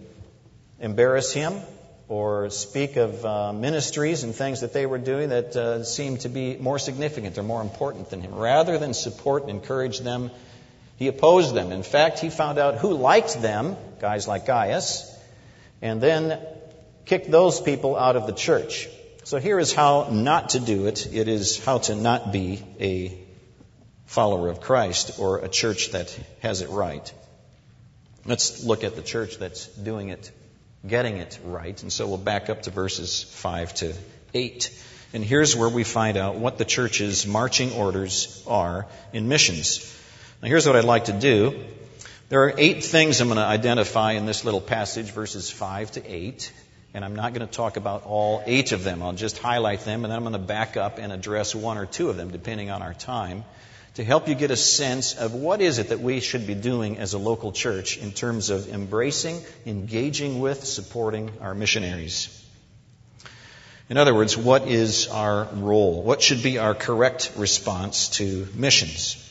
embarrass 0.81 1.33
him 1.33 1.61
or 2.09 2.51
speak 2.51 2.97
of 2.97 3.25
uh, 3.25 3.53
ministries 3.53 4.25
and 4.25 4.35
things 4.35 4.63
that 4.63 4.73
they 4.73 4.85
were 4.85 4.99
doing 4.99 5.29
that 5.29 5.55
uh, 5.55 5.85
seemed 5.85 6.23
to 6.23 6.29
be 6.29 6.57
more 6.57 6.81
significant 6.81 7.39
or 7.39 7.45
more 7.45 7.63
important 7.63 8.11
than 8.11 8.21
him. 8.21 8.35
Rather 8.35 8.79
than 8.79 8.95
support 8.95 9.43
and 9.43 9.51
encourage 9.53 10.01
them, 10.01 10.33
he 10.97 11.07
opposed 11.07 11.55
them. 11.55 11.71
In 11.71 11.85
fact, 11.85 12.19
he 12.19 12.31
found 12.31 12.59
out 12.59 12.79
who 12.79 12.95
liked 12.95 13.41
them, 13.41 13.77
guys 14.01 14.27
like 14.27 14.45
Gaius, 14.45 15.13
and 15.83 16.01
then 16.01 16.41
kick 17.05 17.27
those 17.27 17.61
people 17.61 17.97
out 17.97 18.17
of 18.17 18.27
the 18.27 18.33
church. 18.33 18.89
So 19.25 19.39
here 19.39 19.59
is 19.59 19.73
how 19.73 20.09
not 20.11 20.51
to 20.51 20.61
do 20.61 20.87
it. 20.87 21.13
It 21.13 21.29
is 21.29 21.65
how 21.65 21.79
to 21.79 21.95
not 21.95 22.33
be 22.33 22.63
a 22.81 23.19
follower 24.07 24.49
of 24.49 24.61
Christ 24.61 25.19
or 25.19 25.39
a 25.39 25.49
church 25.49 25.91
that 25.91 26.17
has 26.41 26.61
it 26.61 26.71
right. 26.71 27.13
Let's 28.25 28.65
look 28.65 28.85
at 28.85 28.97
the 28.97 29.03
church 29.03 29.39
that's 29.39 29.67
doing 29.67 30.09
it, 30.09 30.31
getting 30.87 31.17
it 31.19 31.39
right. 31.45 31.81
And 31.83 31.93
so 31.93 32.07
we'll 32.07 32.19
back 32.19 32.49
up 32.51 32.63
to 32.63 32.71
verses 32.71 33.23
5 33.23 33.75
to 33.75 33.95
8. 34.35 34.83
And 35.13 35.25
here's 35.25 35.57
where 35.57 35.69
we 35.69 35.85
find 35.85 36.17
out 36.17 36.37
what 36.37 36.59
the 36.59 36.65
church's 36.65 37.27
marching 37.27 37.73
orders 37.73 38.43
are 38.47 38.87
in 39.13 39.29
missions. 39.29 39.93
Now, 40.43 40.49
here's 40.49 40.67
what 40.67 40.77
I'd 40.77 40.85
like 40.85 41.07
to 41.07 41.13
do. 41.13 41.65
There 42.29 42.43
are 42.43 42.55
eight 42.59 42.83
things 42.83 43.21
I'm 43.21 43.29
going 43.29 43.37
to 43.37 43.45
identify 43.45 44.13
in 44.13 44.27
this 44.27 44.45
little 44.45 44.61
passage, 44.61 45.13
verses 45.13 45.49
5 45.49 45.93
to 45.93 46.05
8. 46.05 46.53
And 46.93 47.05
I'm 47.05 47.15
not 47.15 47.35
going 47.35 47.47
to 47.47 47.53
talk 47.53 47.77
about 47.77 48.05
all 48.05 48.43
eight 48.47 48.73
of 48.73 48.83
them. 48.83 49.01
I'll 49.01 49.13
just 49.13 49.39
highlight 49.39 49.81
them, 49.81 50.05
and 50.05 50.11
then 50.11 50.17
I'm 50.17 50.25
going 50.25 50.33
to 50.33 50.41
back 50.41 50.77
up 50.77 50.99
and 50.99 51.13
address 51.13 51.55
one 51.55 51.79
or 51.79 51.87
two 51.87 52.09
of 52.11 52.17
them, 52.17 52.33
depending 52.33 52.71
on 52.71 52.83
our 52.83 52.95
time, 52.95 53.45
to 53.95 54.03
help 54.03 54.27
you 54.29 54.35
get 54.35 54.51
a 54.51 54.57
sense 54.57 55.15
of 55.15 55.35
what 55.35 55.61
is 55.61 55.79
it 55.79 55.91
that 55.91 56.01
we 56.01 56.19
should 56.19 56.49
be 56.49 56.55
doing 56.55 56.99
as 56.99 57.13
a 57.13 57.19
local 57.19 57.53
church 57.53 57.97
in 57.97 58.11
terms 58.11 58.51
of 58.51 58.69
embracing, 58.71 59.41
engaging 59.65 60.41
with, 60.41 60.65
supporting 60.65 61.31
our 61.41 61.55
missionaries. 61.55 62.45
In 63.89 63.99
other 63.99 64.15
words, 64.15 64.37
what 64.37 64.67
is 64.67 65.07
our 65.09 65.45
role? 65.55 66.03
What 66.03 66.23
should 66.23 66.43
be 66.43 66.59
our 66.59 66.75
correct 66.75 67.35
response 67.37 68.09
to 68.17 68.49
missions? 68.55 69.26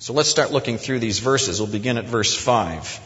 So 0.00 0.14
let's 0.14 0.30
start 0.30 0.50
looking 0.50 0.78
through 0.78 1.00
these 1.00 1.18
verses. 1.18 1.60
We'll 1.60 1.70
begin 1.70 1.98
at 1.98 2.06
verse 2.06 2.34
5. 2.34 3.00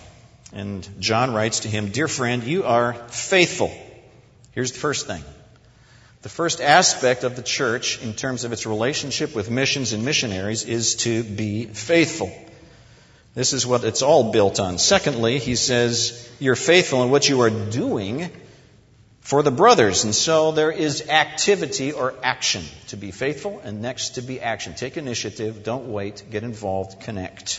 And 0.53 0.89
John 1.01 1.35
writes 1.35 1.61
to 1.61 1.69
him, 1.69 1.89
Dear 1.89 2.07
friend, 2.07 2.45
you 2.45 2.63
are 2.63 2.93
faithful. 3.09 3.73
Here's 4.53 4.71
the 4.71 4.79
first 4.79 5.09
thing. 5.09 5.25
The 6.23 6.29
first 6.29 6.61
aspect 6.61 7.25
of 7.25 7.35
the 7.35 7.43
church 7.43 8.01
in 8.01 8.15
terms 8.15 8.45
of 8.45 8.53
its 8.53 8.65
relationship 8.65 9.35
with 9.35 9.51
missions 9.51 9.93
and 9.93 10.05
missionaries 10.05 10.63
is 10.63 10.95
to 10.99 11.25
be 11.25 11.65
faithful. 11.65 12.33
This 13.35 13.55
is 13.55 13.67
what 13.67 13.83
it's 13.83 14.03
all 14.03 14.31
built 14.31 14.61
on. 14.61 14.79
Secondly, 14.79 15.41
he 15.41 15.57
says, 15.57 16.31
You're 16.39 16.55
faithful 16.55 17.03
in 17.03 17.11
what 17.11 17.29
you 17.29 17.41
are 17.41 17.51
doing 17.51 18.31
for 19.25 19.43
the 19.43 19.51
brothers. 19.51 20.05
And 20.05 20.15
so 20.15 20.53
there 20.53 20.71
is 20.71 21.09
activity 21.09 21.93
or 21.93 22.15
action 22.23 22.63
to 22.89 22.97
be 22.97 23.11
faithful, 23.11 23.61
and 23.65 23.81
next 23.81 24.11
to 24.11 24.23
be 24.23 24.41
action. 24.41 24.75
Take 24.75 24.97
initiative, 24.97 25.65
don't 25.65 25.91
wait, 25.91 26.23
get 26.31 26.45
involved, 26.45 27.01
connect. 27.01 27.59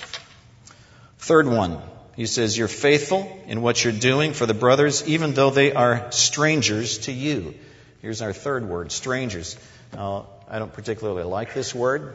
Third 1.17 1.47
one, 1.47 1.81
he 2.15 2.27
says, 2.27 2.55
You're 2.55 2.67
faithful 2.67 3.43
in 3.47 3.63
what 3.63 3.83
you're 3.83 3.93
doing 3.93 4.33
for 4.33 4.45
the 4.45 4.53
brothers, 4.53 5.07
even 5.07 5.33
though 5.33 5.49
they 5.49 5.73
are 5.73 6.11
strangers 6.11 6.99
to 6.99 7.11
you. 7.11 7.55
Here's 8.01 8.21
our 8.21 8.31
third 8.31 8.69
word 8.69 8.91
strangers. 8.91 9.57
Now, 9.91 10.27
I 10.47 10.59
don't 10.59 10.71
particularly 10.71 11.23
like 11.23 11.55
this 11.55 11.73
word. 11.73 12.13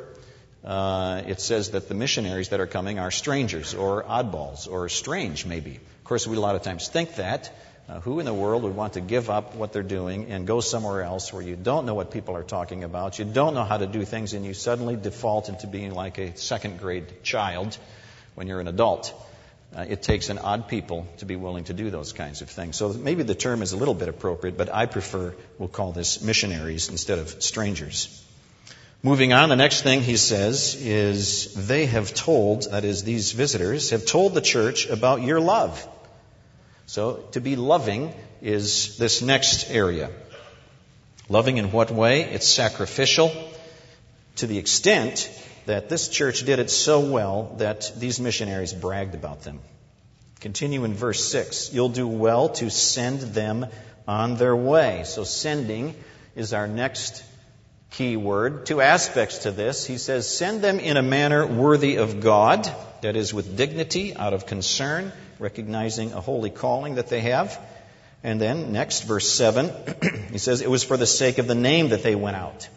Uh, 0.64 1.22
it 1.26 1.40
says 1.40 1.70
that 1.70 1.88
the 1.88 1.94
missionaries 1.94 2.50
that 2.50 2.60
are 2.60 2.68
coming 2.68 3.00
are 3.00 3.10
strangers 3.10 3.74
or 3.74 4.04
oddballs 4.04 4.70
or 4.70 4.88
strange, 4.88 5.44
maybe. 5.44 5.74
Of 5.74 6.04
course, 6.04 6.24
we 6.26 6.36
a 6.36 6.40
lot 6.40 6.54
of 6.54 6.62
times 6.62 6.86
think 6.86 7.16
that. 7.16 7.50
Uh, 7.90 7.98
who 7.98 8.20
in 8.20 8.24
the 8.24 8.32
world 8.32 8.62
would 8.62 8.76
want 8.76 8.92
to 8.92 9.00
give 9.00 9.30
up 9.30 9.56
what 9.56 9.72
they're 9.72 9.82
doing 9.82 10.30
and 10.30 10.46
go 10.46 10.60
somewhere 10.60 11.02
else 11.02 11.32
where 11.32 11.42
you 11.42 11.56
don't 11.56 11.86
know 11.86 11.94
what 11.94 12.12
people 12.12 12.36
are 12.36 12.44
talking 12.44 12.84
about, 12.84 13.18
you 13.18 13.24
don't 13.24 13.52
know 13.52 13.64
how 13.64 13.78
to 13.78 13.86
do 13.86 14.04
things, 14.04 14.32
and 14.32 14.44
you 14.46 14.54
suddenly 14.54 14.94
default 14.94 15.48
into 15.48 15.66
being 15.66 15.92
like 15.92 16.16
a 16.18 16.36
second 16.36 16.78
grade 16.78 17.24
child 17.24 17.76
when 18.36 18.46
you're 18.46 18.60
an 18.60 18.68
adult? 18.68 19.12
Uh, 19.74 19.86
it 19.88 20.02
takes 20.02 20.28
an 20.28 20.38
odd 20.38 20.68
people 20.68 21.04
to 21.18 21.24
be 21.24 21.34
willing 21.34 21.64
to 21.64 21.72
do 21.72 21.90
those 21.90 22.12
kinds 22.12 22.42
of 22.42 22.48
things. 22.48 22.76
So 22.76 22.92
maybe 22.92 23.24
the 23.24 23.34
term 23.34 23.60
is 23.60 23.72
a 23.72 23.76
little 23.76 23.94
bit 23.94 24.08
appropriate, 24.08 24.56
but 24.56 24.72
I 24.72 24.86
prefer 24.86 25.34
we'll 25.58 25.68
call 25.68 25.90
this 25.90 26.22
missionaries 26.22 26.90
instead 26.90 27.18
of 27.18 27.42
strangers. 27.42 28.24
Moving 29.02 29.32
on, 29.32 29.48
the 29.48 29.56
next 29.56 29.82
thing 29.82 30.00
he 30.00 30.16
says 30.16 30.76
is 30.76 31.54
they 31.66 31.86
have 31.86 32.14
told, 32.14 32.70
that 32.70 32.84
is, 32.84 33.02
these 33.02 33.32
visitors 33.32 33.90
have 33.90 34.06
told 34.06 34.34
the 34.34 34.40
church 34.40 34.88
about 34.88 35.22
your 35.22 35.40
love. 35.40 35.88
So 36.90 37.22
to 37.30 37.40
be 37.40 37.54
loving 37.54 38.12
is 38.42 38.98
this 38.98 39.22
next 39.22 39.70
area. 39.70 40.10
Loving 41.28 41.58
in 41.58 41.70
what 41.70 41.92
way? 41.92 42.22
It's 42.22 42.48
sacrificial 42.48 43.30
to 44.34 44.48
the 44.48 44.58
extent 44.58 45.30
that 45.66 45.88
this 45.88 46.08
church 46.08 46.44
did 46.44 46.58
it 46.58 46.68
so 46.68 46.98
well 46.98 47.54
that 47.58 47.92
these 47.96 48.18
missionaries 48.18 48.72
bragged 48.72 49.14
about 49.14 49.42
them. 49.42 49.60
Continue 50.40 50.82
in 50.82 50.94
verse 50.94 51.24
6. 51.30 51.72
You'll 51.72 51.90
do 51.90 52.08
well 52.08 52.48
to 52.48 52.70
send 52.70 53.20
them 53.20 53.66
on 54.08 54.34
their 54.34 54.56
way. 54.56 55.04
So 55.04 55.22
sending 55.22 55.94
is 56.34 56.52
our 56.52 56.66
next 56.66 57.22
key 57.92 58.16
word. 58.16 58.66
Two 58.66 58.80
aspects 58.80 59.38
to 59.44 59.52
this. 59.52 59.86
He 59.86 59.96
says, 59.96 60.28
send 60.28 60.60
them 60.60 60.80
in 60.80 60.96
a 60.96 61.02
manner 61.02 61.46
worthy 61.46 61.98
of 61.98 62.20
God, 62.20 62.68
that 63.02 63.14
is, 63.14 63.32
with 63.32 63.56
dignity, 63.56 64.16
out 64.16 64.34
of 64.34 64.46
concern, 64.46 65.12
recognizing 65.40 66.12
a 66.12 66.20
holy 66.20 66.50
calling 66.50 66.96
that 66.96 67.08
they 67.08 67.20
have. 67.20 67.58
And 68.22 68.40
then, 68.40 68.72
next, 68.72 69.04
verse 69.04 69.28
7, 69.28 69.70
he 70.32 70.38
says, 70.38 70.60
It 70.60 70.70
was 70.70 70.84
for 70.84 70.96
the 70.96 71.06
sake 71.06 71.38
of 71.38 71.46
the 71.46 71.54
name 71.54 71.88
that 71.88 72.02
they 72.02 72.14
went 72.14 72.36
out. 72.36 72.68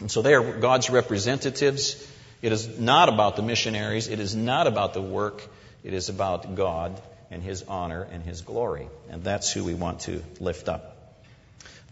And 0.00 0.10
so 0.10 0.22
they 0.22 0.34
are 0.34 0.58
God's 0.58 0.90
representatives. 0.90 2.10
It 2.42 2.52
is 2.52 2.78
not 2.78 3.08
about 3.08 3.36
the 3.36 3.42
missionaries. 3.42 4.08
It 4.08 4.20
is 4.20 4.34
not 4.34 4.66
about 4.66 4.94
the 4.94 5.02
work. 5.02 5.46
It 5.82 5.92
is 5.92 6.08
about 6.08 6.54
God 6.54 7.00
and 7.30 7.42
His 7.42 7.62
honor 7.64 8.06
and 8.10 8.22
His 8.22 8.40
glory. 8.40 8.88
And 9.10 9.22
that's 9.22 9.52
who 9.52 9.64
we 9.64 9.74
want 9.74 10.00
to 10.00 10.22
lift 10.40 10.68
up. 10.68 10.96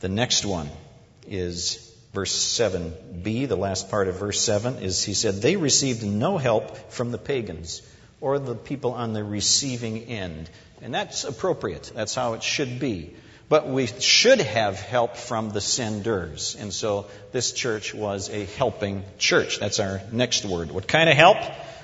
The 0.00 0.08
next 0.08 0.44
one 0.44 0.68
is 1.28 1.92
verse 2.12 2.34
7b, 2.34 3.48
the 3.48 3.56
last 3.56 3.90
part 3.90 4.08
of 4.08 4.18
verse 4.18 4.40
7, 4.40 4.78
is 4.78 5.02
he 5.02 5.14
said, 5.14 5.36
They 5.36 5.56
received 5.56 6.04
no 6.04 6.38
help 6.38 6.90
from 6.90 7.12
the 7.12 7.18
pagans 7.18 7.82
or 8.22 8.38
the 8.38 8.54
people 8.54 8.92
on 8.92 9.12
the 9.12 9.22
receiving 9.22 10.04
end. 10.04 10.48
And 10.80 10.94
that's 10.94 11.24
appropriate. 11.24 11.92
That's 11.94 12.14
how 12.14 12.32
it 12.32 12.42
should 12.42 12.78
be. 12.78 13.14
But 13.48 13.68
we 13.68 13.86
should 13.86 14.40
have 14.40 14.80
help 14.80 15.16
from 15.16 15.50
the 15.50 15.60
senders. 15.60 16.56
And 16.58 16.72
so 16.72 17.08
this 17.32 17.52
church 17.52 17.92
was 17.92 18.30
a 18.30 18.46
helping 18.46 19.04
church. 19.18 19.58
That's 19.58 19.80
our 19.80 20.00
next 20.10 20.46
word. 20.46 20.70
What 20.70 20.88
kind 20.88 21.10
of 21.10 21.16
help? 21.16 21.36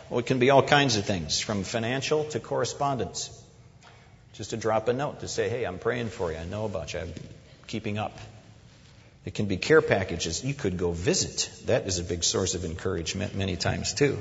Well, 0.08 0.20
it 0.20 0.26
can 0.26 0.38
be 0.38 0.48
all 0.48 0.62
kinds 0.62 0.96
of 0.96 1.04
things, 1.04 1.38
from 1.38 1.64
financial 1.64 2.24
to 2.26 2.40
correspondence. 2.40 3.28
Just 4.32 4.50
to 4.50 4.56
drop 4.56 4.88
a 4.88 4.92
note 4.92 5.20
to 5.20 5.28
say, 5.28 5.48
hey, 5.48 5.64
I'm 5.64 5.78
praying 5.78 6.08
for 6.08 6.32
you. 6.32 6.38
I 6.38 6.44
know 6.44 6.64
about 6.64 6.94
you. 6.94 7.00
I'm 7.00 7.12
keeping 7.66 7.98
up. 7.98 8.16
It 9.26 9.34
can 9.34 9.46
be 9.46 9.56
care 9.56 9.82
packages. 9.82 10.44
You 10.44 10.54
could 10.54 10.78
go 10.78 10.92
visit. 10.92 11.50
That 11.66 11.86
is 11.86 11.98
a 11.98 12.04
big 12.04 12.24
source 12.24 12.54
of 12.54 12.64
encouragement 12.64 13.34
many 13.34 13.56
times, 13.56 13.92
too. 13.92 14.16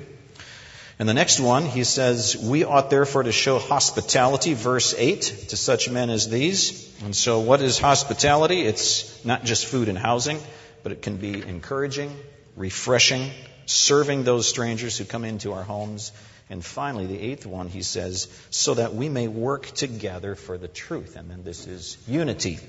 And 0.99 1.07
the 1.07 1.13
next 1.13 1.39
one, 1.39 1.65
he 1.65 1.83
says, 1.83 2.35
We 2.35 2.63
ought 2.63 2.89
therefore 2.89 3.23
to 3.23 3.31
show 3.31 3.59
hospitality, 3.59 4.55
verse 4.55 4.95
8, 4.97 5.21
to 5.49 5.57
such 5.57 5.89
men 5.89 6.09
as 6.09 6.27
these. 6.27 6.91
And 7.03 7.15
so, 7.15 7.39
what 7.39 7.61
is 7.61 7.77
hospitality? 7.77 8.61
It's 8.61 9.23
not 9.23 9.43
just 9.43 9.67
food 9.67 9.89
and 9.89 9.97
housing, 9.97 10.39
but 10.81 10.91
it 10.91 11.03
can 11.03 11.17
be 11.17 11.39
encouraging, 11.41 12.15
refreshing, 12.55 13.29
serving 13.67 14.23
those 14.23 14.47
strangers 14.47 14.97
who 14.97 15.05
come 15.05 15.23
into 15.23 15.53
our 15.53 15.63
homes. 15.63 16.11
And 16.49 16.65
finally, 16.65 17.05
the 17.05 17.19
eighth 17.19 17.45
one, 17.45 17.69
he 17.69 17.83
says, 17.83 18.27
so 18.49 18.73
that 18.73 18.95
we 18.95 19.07
may 19.07 19.27
work 19.27 19.67
together 19.67 20.33
for 20.33 20.57
the 20.57 20.67
truth. 20.67 21.15
And 21.15 21.29
then 21.29 21.43
this 21.43 21.67
is 21.67 21.97
unity. 22.07 22.59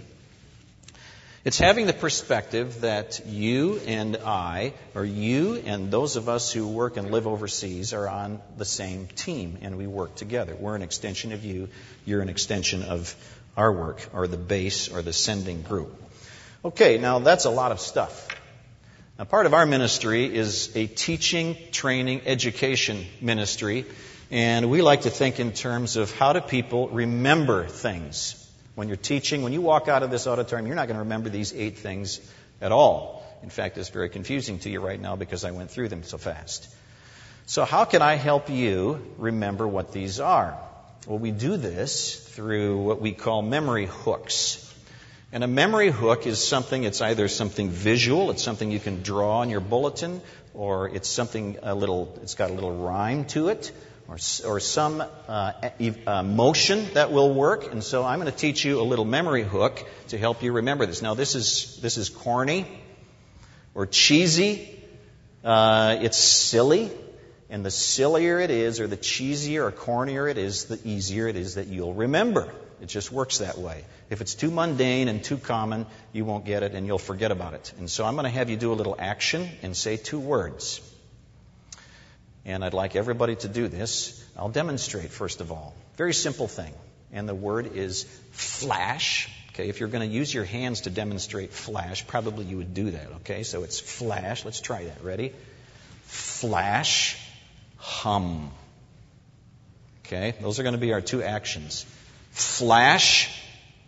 It's 1.45 1.59
having 1.59 1.87
the 1.87 1.93
perspective 1.93 2.81
that 2.81 3.25
you 3.25 3.79
and 3.87 4.17
I, 4.17 4.75
or 4.97 5.05
you 5.05 5.55
and 5.55 5.89
those 5.89 6.17
of 6.17 6.29
us 6.29 6.53
who 6.53 6.67
work 6.67 6.97
and 6.97 7.13
live 7.13 7.29
overseas, 7.29 7.93
are 7.93 8.09
on 8.09 8.41
the 8.57 8.65
same 8.65 9.07
team 9.07 9.59
and 9.63 9.79
we 9.79 9.87
work 9.87 10.17
together. 10.17 10.57
We're 10.57 10.75
an 10.75 10.83
extension 10.83 11.31
of 11.31 11.45
you, 11.45 11.69
you're 12.05 12.23
an 12.23 12.29
extension 12.29 12.83
of 12.83 13.15
our 13.57 13.71
work, 13.71 14.05
or 14.13 14.27
the 14.27 14.37
base, 14.37 14.89
or 14.89 15.01
the 15.01 15.13
sending 15.13 15.63
group. 15.63 15.95
Okay, 16.65 16.99
now 16.99 17.21
that's 17.21 17.45
a 17.45 17.51
lot 17.51 17.71
of 17.71 17.79
stuff. 17.79 18.27
Now, 19.17 19.25
part 19.25 19.47
of 19.47 19.55
our 19.55 19.65
ministry 19.65 20.35
is 20.35 20.77
a 20.77 20.89
teaching, 20.89 21.57
training, 21.71 22.23
education 22.27 23.07
ministry, 23.21 23.87
and 24.33 24.71
we 24.71 24.83
like 24.83 25.03
to 25.03 25.11
think 25.11 25.39
in 25.39 25.53
terms 25.53 25.97
of 25.97 26.13
how 26.13 26.33
do 26.33 26.41
people 26.41 26.89
remember 26.89 27.65
things 27.67 28.45
when 28.79 28.87
you're 28.87 28.97
teaching, 28.97 29.43
when 29.43 29.53
you 29.53 29.61
walk 29.61 29.89
out 29.89 30.05
of 30.05 30.11
this 30.13 30.29
auditorium, 30.29 30.69
you're 30.69 30.77
not 30.77 30.87
going 30.87 30.95
to 30.95 31.03
remember 31.03 31.29
these 31.29 31.53
eight 31.53 31.79
things 31.79 32.21
at 32.61 32.71
all. 32.71 33.25
In 33.43 33.51
fact, 33.51 33.77
it's 33.77 33.89
very 33.89 34.09
confusing 34.09 34.61
to 34.61 34.71
you 34.71 34.79
right 34.79 35.01
now 35.01 35.17
because 35.17 35.45
I 35.45 35.51
went 35.51 35.73
through 35.73 35.89
them 35.89 36.05
so 36.05 36.17
fast. 36.17 36.73
So, 37.47 37.65
how 37.65 37.85
can 37.87 38.03
I 38.03 38.15
help 38.15 38.49
you 38.49 39.05
remember 39.17 39.67
what 39.67 39.91
these 39.91 40.21
are? 40.21 40.57
Well, 41.09 41.19
we 41.19 41.33
do 41.33 41.57
this 41.57 42.21
through 42.37 42.79
what 42.79 43.01
we 43.01 43.11
call 43.11 43.43
memory 43.43 43.87
hooks. 43.87 44.65
And 45.33 45.43
a 45.43 45.49
memory 45.49 45.91
hook 45.91 46.29
is 46.29 46.39
something, 46.47 46.85
it's 46.85 47.01
either 47.01 47.27
something 47.27 47.71
visual, 47.71 48.31
it's 48.31 48.45
something 48.45 48.71
you 48.71 48.79
can 48.79 49.03
draw 49.03 49.41
on 49.41 49.51
your 49.51 49.61
bulletin, 49.61 50.23
or 50.55 50.89
it's 50.89 51.09
something 51.09 51.59
a 51.65 51.75
little, 51.75 52.17
it's 52.23 52.37
got 52.37 52.51
a 52.51 52.53
little 52.55 52.77
rhyme 52.77 53.25
to 53.35 53.49
it, 53.49 53.73
or, 54.09 54.17
or 54.47 54.59
some 54.59 55.03
uh, 55.03 55.53
uh, 56.07 56.23
motion 56.23 56.87
that 56.95 57.13
will 57.13 57.33
work. 57.33 57.71
And 57.71 57.85
so 57.85 58.05
I'm 58.05 58.19
going 58.21 58.33
to 58.33 58.37
teach 58.37 58.65
you 58.65 58.81
a 58.81 58.83
little 58.83 59.05
memory 59.05 59.43
hook 59.45 59.87
to 60.09 60.19
help 60.19 60.43
you 60.43 60.53
remember 60.53 60.87
this. 60.87 61.03
Now, 61.03 61.15
this 61.15 61.35
is, 61.35 61.79
this 61.83 61.99
is 61.99 62.09
corny 62.09 62.67
or 63.75 63.87
cheesy. 63.87 64.83
Uh, 65.45 65.99
it's 66.01 66.19
silly. 66.19 66.91
And 67.51 67.65
the 67.65 67.71
sillier 67.71 68.41
it 68.41 68.51
is, 68.51 68.81
or 68.81 68.87
the 68.87 68.97
cheesier 68.97 69.63
or 69.63 69.73
cornier 69.73 70.31
it 70.31 70.37
is, 70.37 70.65
the 70.65 70.79
easier 70.85 71.29
it 71.29 71.37
is 71.37 71.55
that 71.55 71.67
you'll 71.67 71.95
remember. 71.95 72.53
It 72.81 72.87
just 72.87 73.11
works 73.11 73.39
that 73.39 73.59
way. 73.59 73.85
If 74.11 74.21
it's 74.21 74.35
too 74.35 74.51
mundane 74.51 75.09
and 75.09 75.25
too 75.25 75.39
common, 75.39 75.87
you 76.13 76.25
won't 76.25 76.45
get 76.45 76.63
it 76.63 76.75
and 76.75 76.87
you'll 76.87 76.99
forget 76.99 77.31
about 77.31 77.55
it. 77.55 77.73
And 77.79 77.91
so 77.91 78.05
I'm 78.05 78.15
going 78.15 78.25
to 78.25 78.31
have 78.31 78.51
you 78.51 78.57
do 78.57 78.73
a 78.73 78.75
little 78.75 78.97
action 78.99 79.49
and 79.63 79.77
say 79.77 79.97
two 79.97 80.21
words 80.21 80.81
and 82.49 82.65
I'd 82.65 82.73
like 82.73 82.97
everybody 82.97 83.37
to 83.37 83.49
do 83.49 83.69
this. 83.69 84.25
I'll 84.35 84.49
demonstrate, 84.49 85.11
first 85.11 85.43
of 85.43 85.53
all. 85.53 85.75
Very 85.99 86.15
simple 86.15 86.49
thing. 86.49 86.73
And 87.13 87.29
the 87.29 87.35
word 87.35 87.77
is 87.77 88.05
flash. 88.33 89.31
Okay, 89.51 89.69
if 89.69 89.81
you're 89.81 89.91
going 89.91 90.09
to 90.09 90.15
use 90.15 90.33
your 90.33 90.45
hands 90.45 90.83
to 90.83 90.91
demonstrate 90.91 91.53
flash, 91.53 92.07
probably 92.07 92.47
you 92.47 92.57
would 92.57 92.73
do 92.73 92.91
that. 92.93 93.07
Okay, 93.21 93.43
so 93.43 93.65
it's 93.65 93.79
flash. 93.79 94.47
Let's 94.47 94.63
try 94.63 94.85
that. 94.85 95.05
Ready? 95.05 95.35
Flash, 96.05 97.19
hum. 97.77 98.51
Okay, 100.07 100.35
those 100.41 100.59
are 100.59 100.63
going 100.63 100.75
to 100.75 100.81
be 100.81 100.95
our 100.95 101.03
two 101.03 101.23
actions. 101.23 101.85
Flash, 102.31 103.29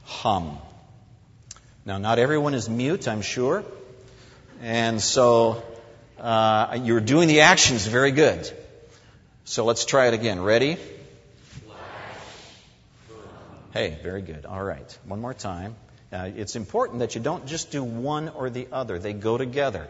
hum. 0.04 0.58
Now, 1.86 1.96
not 1.96 2.18
everyone 2.18 2.52
is 2.52 2.68
mute, 2.68 3.08
I'm 3.08 3.22
sure. 3.22 3.64
And 4.60 5.00
so 5.00 5.62
uh, 6.20 6.78
you're 6.82 7.00
doing 7.00 7.28
the 7.28 7.40
actions 7.40 7.86
very 7.86 8.10
good. 8.10 8.50
So 9.44 9.64
let's 9.64 9.84
try 9.84 10.08
it 10.08 10.14
again. 10.14 10.40
Ready? 10.40 10.76
Hey, 13.72 13.98
very 14.02 14.20
good. 14.20 14.46
All 14.46 14.62
right. 14.62 14.98
One 15.06 15.20
more 15.20 15.32
time. 15.32 15.76
Uh, 16.12 16.28
it's 16.36 16.56
important 16.56 16.98
that 16.98 17.14
you 17.14 17.20
don't 17.20 17.46
just 17.46 17.70
do 17.70 17.84
one 17.84 18.28
or 18.30 18.50
the 18.50 18.66
other, 18.72 18.98
they 18.98 19.12
go 19.12 19.38
together. 19.38 19.86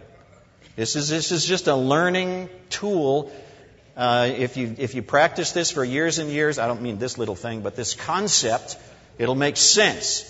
This 0.76 0.94
is, 0.94 1.08
this 1.08 1.32
is 1.32 1.46
just 1.46 1.66
a 1.66 1.74
learning 1.74 2.50
tool. 2.68 3.32
Uh, 3.96 4.30
if, 4.36 4.56
you, 4.56 4.76
if 4.78 4.94
you 4.94 5.02
practice 5.02 5.52
this 5.52 5.70
for 5.70 5.82
years 5.82 6.18
and 6.18 6.30
years, 6.30 6.58
I 6.58 6.68
don't 6.68 6.82
mean 6.82 6.98
this 6.98 7.16
little 7.16 7.34
thing, 7.34 7.62
but 7.62 7.74
this 7.74 7.94
concept, 7.94 8.76
it'll 9.18 9.34
make 9.34 9.56
sense 9.56 10.29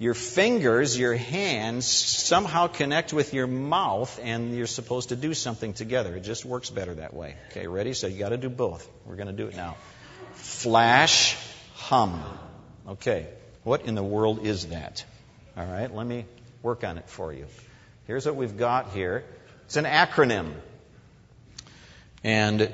your 0.00 0.14
fingers, 0.14 0.98
your 0.98 1.14
hands 1.14 1.86
somehow 1.86 2.68
connect 2.68 3.12
with 3.12 3.34
your 3.34 3.46
mouth 3.46 4.18
and 4.22 4.56
you're 4.56 4.66
supposed 4.66 5.10
to 5.10 5.16
do 5.16 5.34
something 5.34 5.74
together. 5.74 6.16
It 6.16 6.22
just 6.22 6.46
works 6.46 6.70
better 6.70 6.94
that 6.94 7.12
way. 7.12 7.36
Okay, 7.50 7.66
ready? 7.66 7.92
So 7.92 8.06
you 8.06 8.18
got 8.18 8.30
to 8.30 8.38
do 8.38 8.48
both. 8.48 8.88
We're 9.04 9.16
going 9.16 9.26
to 9.26 9.34
do 9.34 9.48
it 9.48 9.54
now. 9.54 9.76
Flash, 10.32 11.36
hum. 11.74 12.24
Okay, 12.88 13.26
what 13.62 13.82
in 13.82 13.94
the 13.94 14.02
world 14.02 14.46
is 14.46 14.68
that? 14.68 15.04
All 15.54 15.66
right, 15.66 15.94
let 15.94 16.06
me 16.06 16.24
work 16.62 16.82
on 16.82 16.96
it 16.96 17.06
for 17.06 17.30
you. 17.30 17.44
Here's 18.06 18.24
what 18.24 18.36
we've 18.36 18.56
got 18.56 18.92
here 18.92 19.22
it's 19.66 19.76
an 19.76 19.84
acronym. 19.84 20.54
And 22.24 22.72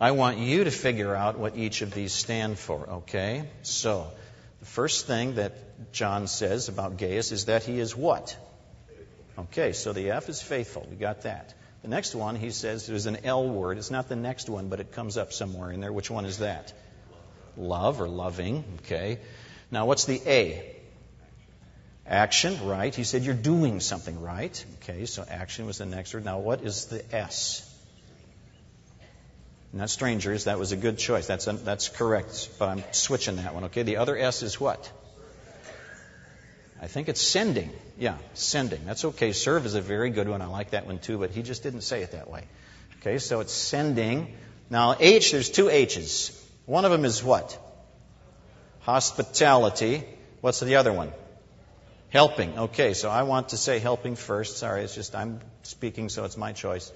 I 0.00 0.12
want 0.12 0.38
you 0.38 0.62
to 0.62 0.70
figure 0.70 1.12
out 1.12 1.40
what 1.40 1.56
each 1.56 1.82
of 1.82 1.92
these 1.92 2.12
stand 2.12 2.56
for, 2.56 2.88
okay? 2.88 3.48
So, 3.62 4.12
the 4.66 4.72
first 4.72 5.06
thing 5.06 5.36
that 5.36 5.92
John 5.92 6.26
says 6.26 6.68
about 6.68 6.96
Gaius 6.98 7.30
is 7.30 7.44
that 7.44 7.62
he 7.62 7.78
is 7.78 7.94
what? 7.94 8.36
Okay, 9.38 9.72
so 9.72 9.92
the 9.92 10.10
F 10.10 10.28
is 10.28 10.42
faithful. 10.42 10.84
We 10.90 10.96
got 10.96 11.22
that. 11.22 11.54
The 11.82 11.88
next 11.88 12.16
one, 12.16 12.34
he 12.34 12.50
says 12.50 12.84
there's 12.88 13.06
an 13.06 13.18
L 13.24 13.48
word. 13.48 13.78
It's 13.78 13.92
not 13.92 14.08
the 14.08 14.16
next 14.16 14.48
one, 14.48 14.68
but 14.68 14.80
it 14.80 14.90
comes 14.90 15.16
up 15.16 15.32
somewhere 15.32 15.70
in 15.70 15.80
there. 15.80 15.92
Which 15.92 16.10
one 16.10 16.24
is 16.24 16.38
that? 16.38 16.72
Love 17.56 18.00
or 18.00 18.08
loving. 18.08 18.64
Okay. 18.78 19.20
Now, 19.70 19.86
what's 19.86 20.04
the 20.04 20.20
A? 20.26 20.76
Action, 22.04 22.66
right? 22.66 22.92
He 22.92 23.04
said 23.04 23.22
you're 23.22 23.34
doing 23.34 23.78
something, 23.78 24.20
right? 24.20 24.64
Okay, 24.82 25.06
so 25.06 25.24
action 25.28 25.66
was 25.66 25.78
the 25.78 25.86
next 25.86 26.12
word. 26.12 26.24
Now, 26.24 26.40
what 26.40 26.62
is 26.62 26.86
the 26.86 27.04
S? 27.14 27.62
Not 29.72 29.90
strangers. 29.90 30.44
That 30.44 30.58
was 30.58 30.72
a 30.72 30.76
good 30.76 30.98
choice. 30.98 31.26
That's, 31.26 31.46
a, 31.46 31.52
that's 31.52 31.88
correct. 31.88 32.50
But 32.58 32.68
I'm 32.68 32.84
switching 32.92 33.36
that 33.36 33.54
one. 33.54 33.64
Okay. 33.64 33.82
The 33.82 33.96
other 33.96 34.16
S 34.16 34.42
is 34.42 34.60
what? 34.60 34.90
I 36.80 36.88
think 36.88 37.08
it's 37.08 37.22
sending. 37.22 37.70
Yeah, 37.98 38.18
sending. 38.34 38.84
That's 38.84 39.04
okay. 39.04 39.32
Serve 39.32 39.64
is 39.64 39.74
a 39.74 39.80
very 39.80 40.10
good 40.10 40.28
one. 40.28 40.42
I 40.42 40.46
like 40.46 40.70
that 40.70 40.86
one 40.86 40.98
too, 40.98 41.18
but 41.18 41.30
he 41.30 41.42
just 41.42 41.62
didn't 41.62 41.80
say 41.82 42.02
it 42.02 42.12
that 42.12 42.30
way. 42.30 42.44
Okay, 43.00 43.18
so 43.18 43.40
it's 43.40 43.52
sending. 43.52 44.36
Now, 44.68 44.96
H, 44.98 45.32
there's 45.32 45.48
two 45.48 45.70
H's. 45.70 46.32
One 46.66 46.84
of 46.84 46.90
them 46.90 47.04
is 47.04 47.22
what? 47.22 47.58
Hospitality. 48.80 50.04
What's 50.42 50.60
the 50.60 50.76
other 50.76 50.92
one? 50.92 51.12
Helping. 52.10 52.58
Okay, 52.58 52.92
so 52.92 53.10
I 53.10 53.22
want 53.22 53.50
to 53.50 53.56
say 53.56 53.78
helping 53.78 54.16
first. 54.16 54.58
Sorry, 54.58 54.84
it's 54.84 54.94
just 54.94 55.14
I'm 55.14 55.40
speaking, 55.62 56.08
so 56.08 56.24
it's 56.24 56.36
my 56.36 56.52
choice. 56.52 56.92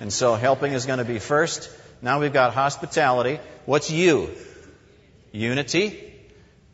And 0.00 0.12
so 0.12 0.34
helping 0.34 0.72
is 0.72 0.86
going 0.86 0.98
to 0.98 1.04
be 1.04 1.18
first. 1.18 1.70
Now 2.04 2.20
we've 2.20 2.34
got 2.34 2.52
hospitality. 2.52 3.40
What's 3.64 3.90
U? 3.90 4.28
Unity. 5.32 6.12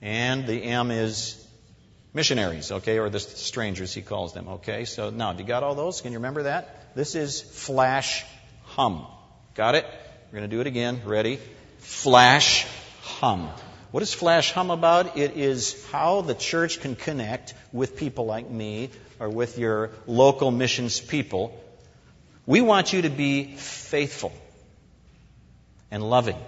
And 0.02 0.44
the 0.44 0.64
M 0.64 0.90
is 0.90 1.36
missionaries, 2.12 2.72
okay, 2.72 2.98
or 2.98 3.10
the 3.10 3.20
strangers, 3.20 3.94
he 3.94 4.02
calls 4.02 4.34
them, 4.34 4.48
okay? 4.48 4.86
So 4.86 5.10
now, 5.10 5.30
you 5.30 5.44
got 5.44 5.62
all 5.62 5.76
those? 5.76 6.00
Can 6.00 6.10
you 6.10 6.18
remember 6.18 6.42
that? 6.44 6.96
This 6.96 7.14
is 7.14 7.40
flash 7.40 8.24
hum. 8.64 9.06
Got 9.54 9.76
it? 9.76 9.86
We're 10.32 10.38
going 10.40 10.50
to 10.50 10.56
do 10.56 10.60
it 10.62 10.66
again. 10.66 11.02
Ready? 11.04 11.38
Flash 11.78 12.66
hum. 13.02 13.48
What 13.92 14.02
is 14.02 14.12
flash 14.12 14.50
hum 14.50 14.72
about? 14.72 15.16
It 15.16 15.36
is 15.36 15.86
how 15.92 16.22
the 16.22 16.34
church 16.34 16.80
can 16.80 16.96
connect 16.96 17.54
with 17.72 17.96
people 17.96 18.26
like 18.26 18.50
me 18.50 18.90
or 19.20 19.28
with 19.28 19.58
your 19.58 19.90
local 20.08 20.50
missions 20.50 20.98
people. 20.98 21.56
We 22.46 22.62
want 22.62 22.92
you 22.92 23.02
to 23.02 23.10
be 23.10 23.54
faithful 23.54 24.32
and 25.90 26.08
loving, 26.08 26.38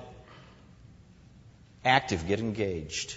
active, 1.84 2.26
get 2.26 2.40
engaged. 2.40 3.16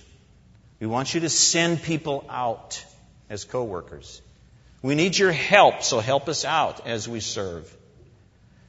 We 0.80 0.88
want 0.88 1.14
you 1.14 1.22
to 1.22 1.30
send 1.30 1.82
people 1.82 2.26
out 2.30 2.84
as 3.30 3.44
coworkers. 3.44 4.22
We 4.82 4.96
need 4.96 5.18
your 5.18 5.32
help, 5.32 5.84
so 5.84 6.00
help 6.00 6.30
us 6.30 6.46
out 6.46 6.86
as 6.86 7.08
we 7.08 7.20
serve. 7.20 7.76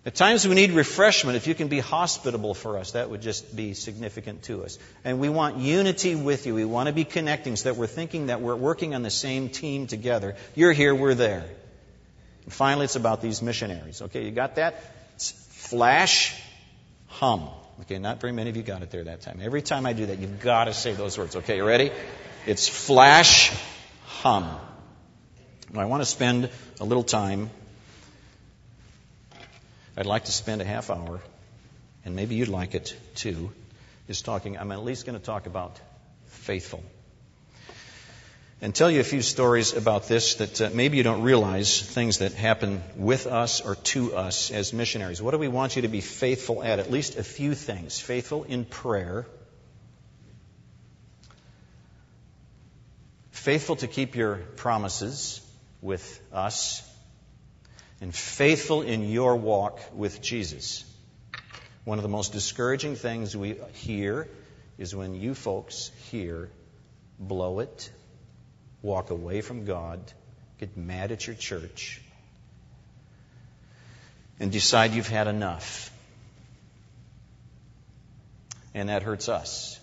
At 0.06 0.14
times 0.14 0.46
we 0.46 0.54
need 0.54 0.70
refreshment. 0.70 1.36
If 1.36 1.48
you 1.48 1.54
can 1.56 1.66
be 1.66 1.80
hospitable 1.80 2.54
for 2.54 2.78
us, 2.78 2.92
that 2.92 3.10
would 3.10 3.22
just 3.22 3.56
be 3.56 3.74
significant 3.74 4.44
to 4.44 4.62
us. 4.62 4.78
And 5.04 5.18
we 5.18 5.28
want 5.28 5.56
unity 5.56 6.14
with 6.14 6.46
you. 6.46 6.54
We 6.54 6.64
want 6.64 6.86
to 6.86 6.92
be 6.92 7.04
connecting 7.04 7.56
so 7.56 7.70
that 7.70 7.76
we're 7.76 7.88
thinking 7.88 8.28
that 8.28 8.40
we're 8.40 8.54
working 8.54 8.94
on 8.94 9.02
the 9.02 9.10
same 9.10 9.48
team 9.48 9.88
together. 9.88 10.36
You're 10.54 10.72
here, 10.72 10.94
we're 10.94 11.14
there. 11.14 11.44
finally, 12.48 12.84
it's 12.84 12.94
about 12.94 13.20
these 13.20 13.42
missionaries. 13.42 14.00
Okay, 14.00 14.24
you 14.24 14.30
got 14.30 14.54
that? 14.54 14.80
It's 15.16 15.32
flash, 15.32 16.40
hum. 17.08 17.48
Okay, 17.82 17.98
not 17.98 18.20
very 18.20 18.32
many 18.32 18.50
of 18.50 18.56
you 18.56 18.62
got 18.62 18.82
it 18.82 18.90
there 18.90 19.04
that 19.04 19.20
time. 19.20 19.40
Every 19.42 19.62
time 19.62 19.84
I 19.86 19.92
do 19.92 20.06
that, 20.06 20.18
you've 20.18 20.40
got 20.40 20.64
to 20.64 20.74
say 20.74 20.92
those 20.94 21.18
words. 21.18 21.36
Okay, 21.36 21.56
you 21.56 21.64
ready? 21.64 21.90
It's 22.46 22.68
flash, 22.68 23.52
hum. 24.06 24.48
I 25.76 25.84
want 25.84 26.02
to 26.02 26.06
spend 26.06 26.48
a 26.80 26.84
little 26.84 27.02
time. 27.02 27.50
I'd 29.96 30.06
like 30.06 30.24
to 30.26 30.32
spend 30.32 30.62
a 30.62 30.64
half 30.64 30.90
hour, 30.90 31.20
and 32.04 32.16
maybe 32.16 32.34
you'd 32.34 32.48
like 32.48 32.74
it 32.74 32.96
too, 33.14 33.50
is 34.08 34.22
talking. 34.22 34.56
I'm 34.56 34.72
at 34.72 34.84
least 34.84 35.06
going 35.06 35.18
to 35.18 35.24
talk 35.24 35.46
about 35.46 35.78
faithful 36.26 36.82
and 38.60 38.74
tell 38.74 38.90
you 38.90 39.00
a 39.00 39.04
few 39.04 39.20
stories 39.20 39.74
about 39.74 40.08
this 40.08 40.36
that 40.36 40.60
uh, 40.60 40.70
maybe 40.72 40.96
you 40.96 41.02
don't 41.02 41.22
realize 41.22 41.80
things 41.80 42.18
that 42.18 42.32
happen 42.32 42.82
with 42.96 43.26
us 43.26 43.60
or 43.60 43.74
to 43.76 44.16
us 44.16 44.50
as 44.50 44.72
missionaries. 44.72 45.20
What 45.20 45.32
do 45.32 45.38
we 45.38 45.48
want 45.48 45.76
you 45.76 45.82
to 45.82 45.88
be 45.88 46.00
faithful 46.00 46.62
at? 46.62 46.78
At 46.78 46.90
least 46.90 47.16
a 47.16 47.22
few 47.22 47.54
things. 47.54 48.00
Faithful 48.00 48.44
in 48.44 48.64
prayer, 48.64 49.26
faithful 53.30 53.76
to 53.76 53.86
keep 53.86 54.16
your 54.16 54.36
promises 54.56 55.42
with 55.82 56.20
us, 56.32 56.82
and 58.00 58.14
faithful 58.14 58.82
in 58.82 59.10
your 59.10 59.36
walk 59.36 59.80
with 59.94 60.22
Jesus. 60.22 60.84
One 61.84 61.98
of 61.98 62.02
the 62.02 62.08
most 62.08 62.32
discouraging 62.32 62.96
things 62.96 63.36
we 63.36 63.56
hear 63.74 64.28
is 64.78 64.94
when 64.94 65.14
you 65.14 65.34
folks 65.34 65.90
here 66.10 66.50
blow 67.18 67.60
it 67.60 67.90
walk 68.82 69.10
away 69.10 69.40
from 69.40 69.64
God, 69.64 70.00
get 70.58 70.76
mad 70.76 71.12
at 71.12 71.26
your 71.26 71.36
church, 71.36 72.00
and 74.38 74.52
decide 74.52 74.92
you've 74.92 75.08
had 75.08 75.26
enough. 75.26 75.90
And 78.74 78.88
that 78.90 79.02
hurts 79.02 79.28
us. 79.28 79.80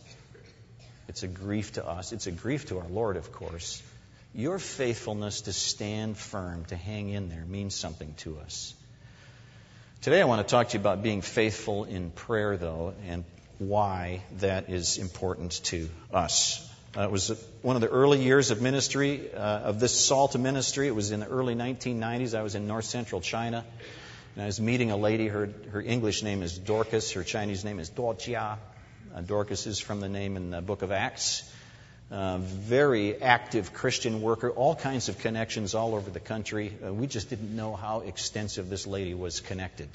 It's 1.07 1.23
a 1.23 1.27
grief 1.27 1.73
to 1.73 1.87
us. 1.87 2.11
It's 2.11 2.27
a 2.27 2.31
grief 2.31 2.67
to 2.67 2.79
our 2.79 2.87
Lord, 2.87 3.17
of 3.17 3.31
course. 3.31 3.81
Your 4.35 4.57
faithfulness 4.57 5.41
to 5.41 5.53
stand 5.53 6.17
firm, 6.17 6.65
to 6.65 6.75
hang 6.75 7.09
in 7.09 7.29
there, 7.29 7.45
means 7.45 7.75
something 7.75 8.13
to 8.19 8.39
us. 8.39 8.73
Today, 10.01 10.21
I 10.21 10.25
want 10.25 10.45
to 10.45 10.51
talk 10.51 10.69
to 10.69 10.77
you 10.77 10.79
about 10.79 11.03
being 11.03 11.21
faithful 11.21 11.85
in 11.85 12.11
prayer, 12.11 12.57
though, 12.57 12.93
and 13.07 13.23
why 13.59 14.23
that 14.39 14.69
is 14.69 14.97
important 14.97 15.63
to 15.65 15.89
us. 16.11 16.69
Uh, 16.95 17.01
it 17.01 17.11
was 17.11 17.29
one 17.63 17.75
of 17.75 17.81
the 17.81 17.89
early 17.89 18.21
years 18.21 18.51
of 18.51 18.61
ministry, 18.61 19.33
uh, 19.33 19.37
of 19.37 19.79
this 19.79 19.99
SALT 19.99 20.37
ministry. 20.37 20.87
It 20.87 20.93
was 20.93 21.11
in 21.11 21.21
the 21.21 21.27
early 21.27 21.55
1990s. 21.55 22.37
I 22.37 22.43
was 22.43 22.53
in 22.53 22.67
north 22.67 22.85
central 22.85 23.19
China. 23.19 23.65
And 24.35 24.43
I 24.43 24.45
was 24.45 24.61
meeting 24.61 24.91
a 24.91 24.97
lady. 24.97 25.27
Her, 25.27 25.49
her 25.71 25.81
English 25.81 26.21
name 26.21 26.43
is 26.43 26.55
Dorcas. 26.55 27.13
Her 27.13 27.23
Chinese 27.23 27.65
name 27.65 27.79
is 27.79 27.89
Duojia. 27.89 28.57
Uh, 29.13 29.21
Dorcas 29.21 29.65
is 29.65 29.79
from 29.79 30.01
the 30.01 30.09
name 30.09 30.37
in 30.37 30.51
the 30.51 30.61
book 30.61 30.83
of 30.83 30.91
Acts. 30.91 31.51
Uh, 32.11 32.37
very 32.37 33.19
active 33.19 33.73
Christian 33.73 34.21
worker, 34.21 34.51
all 34.51 34.75
kinds 34.75 35.09
of 35.09 35.17
connections 35.17 35.73
all 35.73 35.95
over 35.95 36.11
the 36.11 36.19
country. 36.19 36.77
Uh, 36.85 36.93
we 36.93 37.07
just 37.07 37.27
didn't 37.27 37.55
know 37.55 37.75
how 37.75 38.01
extensive 38.01 38.69
this 38.69 38.85
lady 38.85 39.15
was 39.15 39.39
connected. 39.39 39.89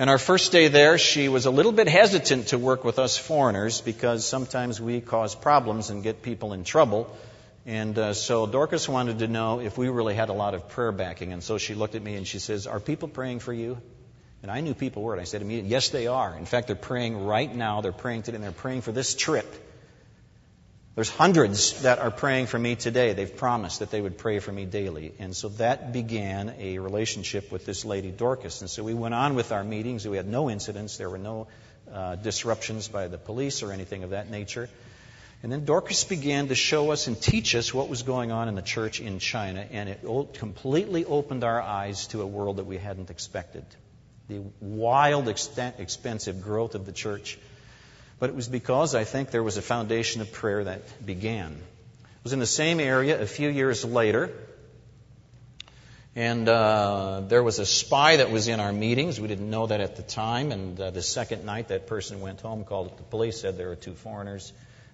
And 0.00 0.08
our 0.08 0.16
first 0.16 0.50
day 0.50 0.68
there, 0.68 0.96
she 0.96 1.28
was 1.28 1.44
a 1.44 1.50
little 1.50 1.72
bit 1.72 1.86
hesitant 1.86 2.46
to 2.48 2.58
work 2.58 2.84
with 2.84 2.98
us 2.98 3.18
foreigners 3.18 3.82
because 3.82 4.26
sometimes 4.26 4.80
we 4.80 5.02
cause 5.02 5.34
problems 5.34 5.90
and 5.90 6.02
get 6.02 6.22
people 6.22 6.54
in 6.54 6.64
trouble. 6.64 7.14
And 7.66 7.98
uh, 7.98 8.14
so 8.14 8.46
Dorcas 8.46 8.88
wanted 8.88 9.18
to 9.18 9.28
know 9.28 9.60
if 9.60 9.76
we 9.76 9.90
really 9.90 10.14
had 10.14 10.30
a 10.30 10.32
lot 10.32 10.54
of 10.54 10.70
prayer 10.70 10.90
backing. 10.90 11.34
And 11.34 11.42
so 11.42 11.58
she 11.58 11.74
looked 11.74 11.96
at 11.96 12.02
me 12.02 12.14
and 12.14 12.26
she 12.26 12.38
says, 12.38 12.66
Are 12.66 12.80
people 12.80 13.08
praying 13.08 13.40
for 13.40 13.52
you? 13.52 13.76
And 14.42 14.50
I 14.50 14.62
knew 14.62 14.72
people 14.72 15.02
were. 15.02 15.12
And 15.12 15.20
I 15.20 15.24
said 15.24 15.42
immediately, 15.42 15.70
Yes, 15.70 15.90
they 15.90 16.06
are. 16.06 16.34
In 16.34 16.46
fact, 16.46 16.68
they're 16.68 16.76
praying 16.76 17.26
right 17.26 17.54
now. 17.54 17.82
They're 17.82 17.92
praying 17.92 18.22
today, 18.22 18.36
and 18.36 18.44
they're 18.44 18.52
praying 18.52 18.80
for 18.80 18.92
this 18.92 19.14
trip. 19.14 19.54
There's 20.96 21.08
hundreds 21.08 21.82
that 21.82 22.00
are 22.00 22.10
praying 22.10 22.46
for 22.46 22.58
me 22.58 22.74
today. 22.74 23.12
They've 23.12 23.36
promised 23.36 23.78
that 23.78 23.92
they 23.92 24.00
would 24.00 24.18
pray 24.18 24.40
for 24.40 24.50
me 24.50 24.64
daily. 24.64 25.14
And 25.20 25.36
so 25.36 25.48
that 25.50 25.92
began 25.92 26.52
a 26.58 26.78
relationship 26.78 27.52
with 27.52 27.64
this 27.64 27.84
lady, 27.84 28.10
Dorcas. 28.10 28.60
And 28.60 28.68
so 28.68 28.82
we 28.82 28.92
went 28.92 29.14
on 29.14 29.36
with 29.36 29.52
our 29.52 29.62
meetings. 29.62 30.06
We 30.06 30.16
had 30.16 30.26
no 30.26 30.50
incidents. 30.50 30.96
There 30.96 31.08
were 31.08 31.18
no 31.18 31.46
uh, 31.92 32.16
disruptions 32.16 32.88
by 32.88 33.06
the 33.06 33.18
police 33.18 33.62
or 33.62 33.70
anything 33.70 34.02
of 34.02 34.10
that 34.10 34.30
nature. 34.30 34.68
And 35.44 35.52
then 35.52 35.64
Dorcas 35.64 36.02
began 36.02 36.48
to 36.48 36.56
show 36.56 36.90
us 36.90 37.06
and 37.06 37.20
teach 37.20 37.54
us 37.54 37.72
what 37.72 37.88
was 37.88 38.02
going 38.02 38.32
on 38.32 38.48
in 38.48 38.56
the 38.56 38.62
church 38.62 39.00
in 39.00 39.20
China. 39.20 39.64
And 39.70 39.88
it 39.88 40.04
completely 40.34 41.04
opened 41.04 41.44
our 41.44 41.62
eyes 41.62 42.08
to 42.08 42.20
a 42.20 42.26
world 42.26 42.56
that 42.56 42.66
we 42.66 42.78
hadn't 42.78 43.10
expected. 43.10 43.64
The 44.28 44.42
wild, 44.60 45.28
extent, 45.28 45.76
expensive 45.78 46.42
growth 46.42 46.74
of 46.74 46.84
the 46.84 46.92
church 46.92 47.38
but 48.20 48.28
it 48.28 48.36
was 48.36 48.46
because 48.46 48.94
I 48.94 49.04
think 49.04 49.30
there 49.30 49.42
was 49.42 49.56
a 49.56 49.62
foundation 49.62 50.20
of 50.20 50.30
prayer 50.30 50.62
that 50.64 51.04
began. 51.04 51.52
It 51.52 52.24
was 52.24 52.32
in 52.32 52.38
the 52.38 52.46
same 52.46 52.78
area 52.78 53.20
a 53.20 53.26
few 53.26 53.48
years 53.48 53.84
later, 53.84 54.30
and 56.14 56.48
uh, 56.48 57.22
there 57.26 57.42
was 57.42 57.58
a 57.58 57.66
spy 57.66 58.16
that 58.16 58.30
was 58.30 58.46
in 58.46 58.60
our 58.60 58.72
meetings. 58.72 59.18
We 59.18 59.26
didn't 59.26 59.48
know 59.48 59.66
that 59.66 59.80
at 59.80 59.96
the 59.96 60.02
time, 60.02 60.52
and 60.52 60.78
uh, 60.78 60.90
the 60.90 61.02
second 61.02 61.44
night 61.44 61.68
that 61.68 61.86
person 61.86 62.20
went 62.20 62.42
home, 62.42 62.64
called 62.64 62.96
the 62.98 63.02
police, 63.04 63.40
said 63.40 63.56
there 63.56 63.68
were 63.68 63.76
two 63.76 63.94
foreigners. 63.94 64.52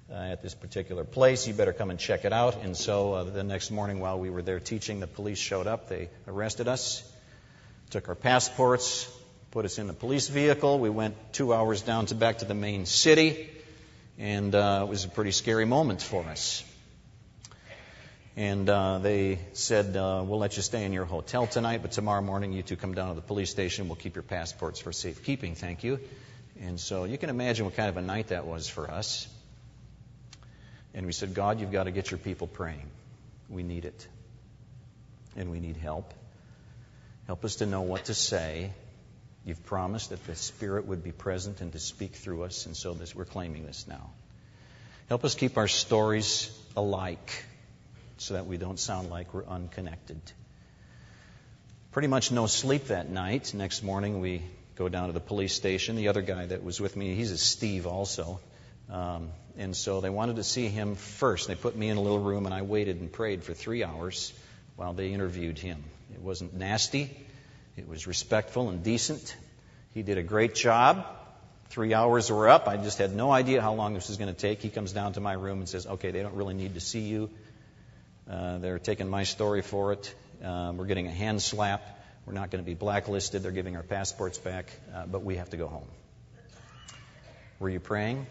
Uh, 0.09 0.15
at 0.15 0.41
this 0.41 0.55
particular 0.55 1.03
place. 1.03 1.49
You 1.49 1.55
better 1.55 1.73
come 1.73 1.91
and 1.91 1.99
check 1.99 2.25
it 2.25 2.33
out. 2.33 2.63
And 2.63 2.77
so 2.77 3.15
uh, 3.15 3.25
the 3.25 3.43
next 3.43 3.73
morning, 3.73 3.99
while 3.99 4.21
we 4.21 4.31
were 4.31 4.41
there 4.41 4.61
teaching, 4.61 5.01
the 5.01 5.09
police 5.09 5.37
showed 5.37 5.67
up. 5.67 5.89
They 5.89 6.11
arrested 6.29 6.69
us, 6.69 7.03
took 7.91 8.09
our 8.09 8.15
passports, 8.15 9.13
put 9.57 9.65
us 9.65 9.79
in 9.79 9.87
the 9.87 9.95
police 9.95 10.29
vehicle. 10.29 10.79
We 10.79 10.91
went 10.91 11.15
two 11.33 11.55
hours 11.55 11.81
down 11.81 12.05
to 12.05 12.15
back 12.15 12.41
to 12.41 12.45
the 12.45 12.53
main 12.53 12.85
city, 12.85 13.49
and 14.19 14.55
uh, 14.55 14.85
it 14.87 14.91
was 14.91 15.07
a 15.07 15.09
pretty 15.09 15.31
scary 15.31 15.65
moment 15.65 16.03
for 16.03 16.23
us. 16.25 16.63
And 18.37 18.69
uh, 18.69 18.99
they 18.99 19.39
said, 19.55 19.97
uh, 19.97 20.23
We'll 20.27 20.41
let 20.41 20.59
you 20.59 20.63
stay 20.63 20.85
in 20.85 20.93
your 20.93 21.07
hotel 21.07 21.47
tonight, 21.47 21.81
but 21.81 21.93
tomorrow 21.93 22.21
morning 22.21 22.53
you 22.53 22.63
two 22.63 22.77
come 22.77 22.93
down 22.93 23.09
to 23.09 23.15
the 23.15 23.27
police 23.27 23.49
station. 23.49 23.89
We'll 23.89 23.97
keep 23.97 24.15
your 24.15 24.25
passports 24.25 24.79
for 24.79 24.93
safekeeping. 24.93 25.55
Thank 25.55 25.85
you. 25.85 26.01
And 26.61 26.79
so 26.79 27.05
you 27.05 27.17
can 27.17 27.31
imagine 27.31 27.65
what 27.65 27.77
kind 27.77 27.89
of 27.89 27.97
a 27.97 28.03
night 28.03 28.29
that 28.29 28.47
was 28.47 28.69
for 28.69 28.91
us. 28.91 29.27
And 30.93 31.07
we 31.07 31.13
said, 31.13 31.33
God, 31.33 31.61
you've 31.61 31.73
got 31.73 31.85
to 31.85 31.93
get 31.93 32.11
your 32.11 32.19
people 32.19 32.47
praying. 32.47 32.91
We 33.49 33.63
need 33.63 33.87
it. 33.87 34.07
And 35.35 35.51
we 35.51 35.61
need 35.61 35.79
help. 35.79 36.13
Help 37.27 37.43
us 37.47 37.57
to 37.57 37.65
know 37.65 37.81
what 37.81 38.05
to 38.05 38.13
say 38.13 38.73
You've 39.47 39.65
promised 39.65 40.11
that 40.11 40.27
the 40.27 40.35
Spirit 40.35 40.87
would 40.87 41.05
be 41.05 41.13
present 41.13 41.61
and 41.61 41.71
to 41.73 41.79
speak 41.79 42.17
through 42.17 42.43
us, 42.43 42.67
and 42.67 42.77
so 42.77 42.95
this, 42.95 43.15
we're 43.15 43.25
claiming 43.25 43.65
this 43.65 43.87
now. 43.89 44.11
Help 45.09 45.25
us 45.25 45.37
keep 45.37 45.57
our 45.57 45.69
stories 45.69 46.51
alike 46.77 47.45
so 48.19 48.35
that 48.35 48.47
we 48.47 48.57
don't 48.57 48.79
sound 48.79 49.09
like 49.09 49.33
we're 49.33 49.47
unconnected. 49.47 50.21
Pretty 51.93 52.09
much 52.09 52.33
no 52.33 52.47
sleep 52.47 52.89
that 52.89 53.09
night. 53.09 53.55
Next 53.55 53.85
morning, 53.85 54.21
we 54.21 54.43
go 54.75 54.89
down 54.89 55.07
to 55.07 55.13
the 55.13 55.21
police 55.21 55.55
station. 55.55 55.95
The 55.95 56.09
other 56.09 56.23
guy 56.23 56.47
that 56.47 56.65
was 56.65 56.81
with 56.81 56.97
me, 56.97 57.15
he's 57.15 57.31
a 57.31 57.39
Steve 57.39 57.87
also. 57.87 58.41
Um, 58.91 59.31
and 59.57 59.77
so 59.77 60.01
they 60.01 60.11
wanted 60.11 60.37
to 60.37 60.45
see 60.45 60.67
him 60.67 60.97
first. 60.97 61.47
They 61.47 61.55
put 61.55 61.77
me 61.77 61.89
in 61.89 61.99
a 61.99 62.01
little 62.01 62.19
room, 62.19 62.47
and 62.47 62.55
I 62.55 62.63
waited 62.63 63.01
and 63.01 63.13
prayed 63.13 63.45
for 63.45 63.55
three 63.55 63.85
hours 63.85 64.33
while 64.75 64.93
they 64.93 65.13
interviewed 65.13 65.57
him. 65.57 65.85
It 66.13 66.21
wasn't 66.21 66.53
nasty. 66.53 67.17
It 67.77 67.87
was 67.87 68.07
respectful 68.07 68.71
and 68.71 68.83
decent. 68.83 69.37
He 69.93 70.03
did 70.03 70.17
a 70.17 70.23
great 70.23 70.55
job. 70.55 71.07
Three 71.69 71.93
hours 71.93 72.31
were 72.31 72.49
up. 72.49 72.69
I 72.69 72.79
just 72.79 72.97
had 72.97 73.15
no 73.15 73.31
idea 73.31 73.61
how 73.61 73.75
long 73.75 73.93
this 73.93 74.09
was 74.09 74.17
going 74.17 74.33
to 74.33 74.41
take. 74.41 74.61
He 74.61 74.71
comes 74.71 74.93
down 74.93 75.13
to 75.15 75.21
my 75.21 75.35
room 75.35 75.59
and 75.59 75.69
says, 75.69 75.87
Okay, 75.87 76.11
they 76.11 76.23
don't 76.23 76.35
really 76.35 76.55
need 76.55 76.75
to 76.75 76.81
see 76.81 77.01
you. 77.01 77.29
Uh, 78.31 78.59
they're 78.59 78.79
taking 78.79 79.09
my 79.09 79.25
story 79.25 79.61
for 79.61 79.93
it. 79.93 80.15
Uh, 80.43 80.73
we're 80.75 80.87
getting 80.87 81.07
a 81.07 81.13
hand 81.13 81.43
slap. 81.43 81.83
We're 82.25 82.33
not 82.33 82.51
going 82.51 82.65
to 82.65 82.67
be 82.67 82.75
blacklisted. 82.75 83.43
They're 83.43 83.53
giving 83.53 83.77
our 83.77 83.83
passports 83.83 84.39
back, 84.39 84.71
uh, 84.95 85.07
but 85.07 85.23
we 85.23 85.37
have 85.37 85.51
to 85.51 85.57
go 85.57 85.69
home. 85.69 85.89
Were 87.59 87.69
you 87.69 87.81
praying? 87.81 88.27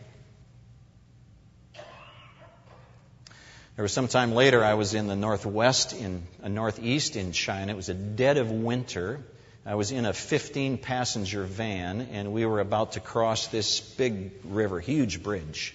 There 3.75 3.83
was 3.83 3.93
some 3.93 4.07
time 4.07 4.33
later, 4.33 4.63
I 4.63 4.73
was 4.73 4.93
in 4.93 5.07
the 5.07 5.15
northwest, 5.15 5.93
in 5.93 6.23
uh, 6.41 6.47
northeast 6.47 7.15
in 7.15 7.31
China. 7.31 7.73
It 7.73 7.75
was 7.75 7.89
a 7.89 7.93
dead 7.93 8.37
of 8.37 8.49
winter. 8.49 9.21
I 9.67 9.73
was 9.73 9.91
in 9.91 10.05
a 10.05 10.13
15 10.13 10.77
passenger 10.77 11.43
van, 11.43 12.09
and 12.11 12.31
we 12.31 12.45
were 12.45 12.59
about 12.59 12.91
to 12.91 12.99
cross 12.99 13.47
this 13.47 13.79
big 13.79 14.31
river, 14.43 14.79
huge 14.79 15.23
bridge. 15.23 15.73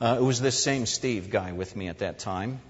Uh, 0.00 0.16
it 0.18 0.22
was 0.22 0.40
this 0.40 0.58
same 0.58 0.86
Steve 0.86 1.28
guy 1.28 1.52
with 1.52 1.76
me 1.76 1.88
at 1.88 1.98
that 1.98 2.18
time. 2.18 2.62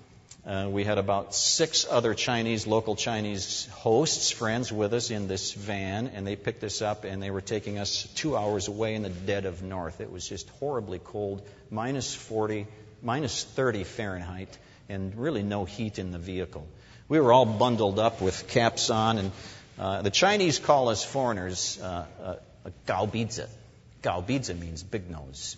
Uh, 0.44 0.66
we 0.68 0.82
had 0.82 0.98
about 0.98 1.32
six 1.32 1.86
other 1.88 2.12
Chinese, 2.12 2.66
local 2.66 2.96
Chinese 2.96 3.68
hosts, 3.70 4.32
friends 4.32 4.72
with 4.72 4.92
us 4.94 5.12
in 5.12 5.28
this 5.28 5.52
van, 5.52 6.08
and 6.08 6.26
they 6.26 6.34
picked 6.34 6.64
us 6.64 6.82
up 6.82 7.04
and 7.04 7.22
they 7.22 7.30
were 7.30 7.40
taking 7.40 7.78
us 7.78 8.08
two 8.16 8.36
hours 8.36 8.66
away 8.66 8.96
in 8.96 9.02
the 9.02 9.10
dead 9.10 9.46
of 9.46 9.62
north. 9.62 10.00
It 10.00 10.10
was 10.10 10.28
just 10.28 10.50
horribly 10.58 10.98
cold, 10.98 11.40
minus 11.70 12.12
40, 12.12 12.66
minus 13.00 13.44
30 13.44 13.84
Fahrenheit, 13.84 14.58
and 14.88 15.14
really 15.14 15.44
no 15.44 15.64
heat 15.64 16.00
in 16.00 16.10
the 16.10 16.18
vehicle. 16.18 16.66
We 17.08 17.20
were 17.20 17.32
all 17.32 17.46
bundled 17.46 17.98
up 17.98 18.20
with 18.20 18.48
caps 18.48 18.90
on, 18.90 19.18
and 19.18 19.32
uh, 19.78 20.02
the 20.02 20.10
Chinese 20.10 20.58
call 20.58 20.88
us 20.88 21.04
foreigners 21.04 21.80
uh, 21.82 22.06
uh, 22.22 22.34
gaobizhe. 22.86 23.46
Gaobizhe 24.02 24.58
means 24.58 24.82
big 24.82 25.10
nose. 25.10 25.56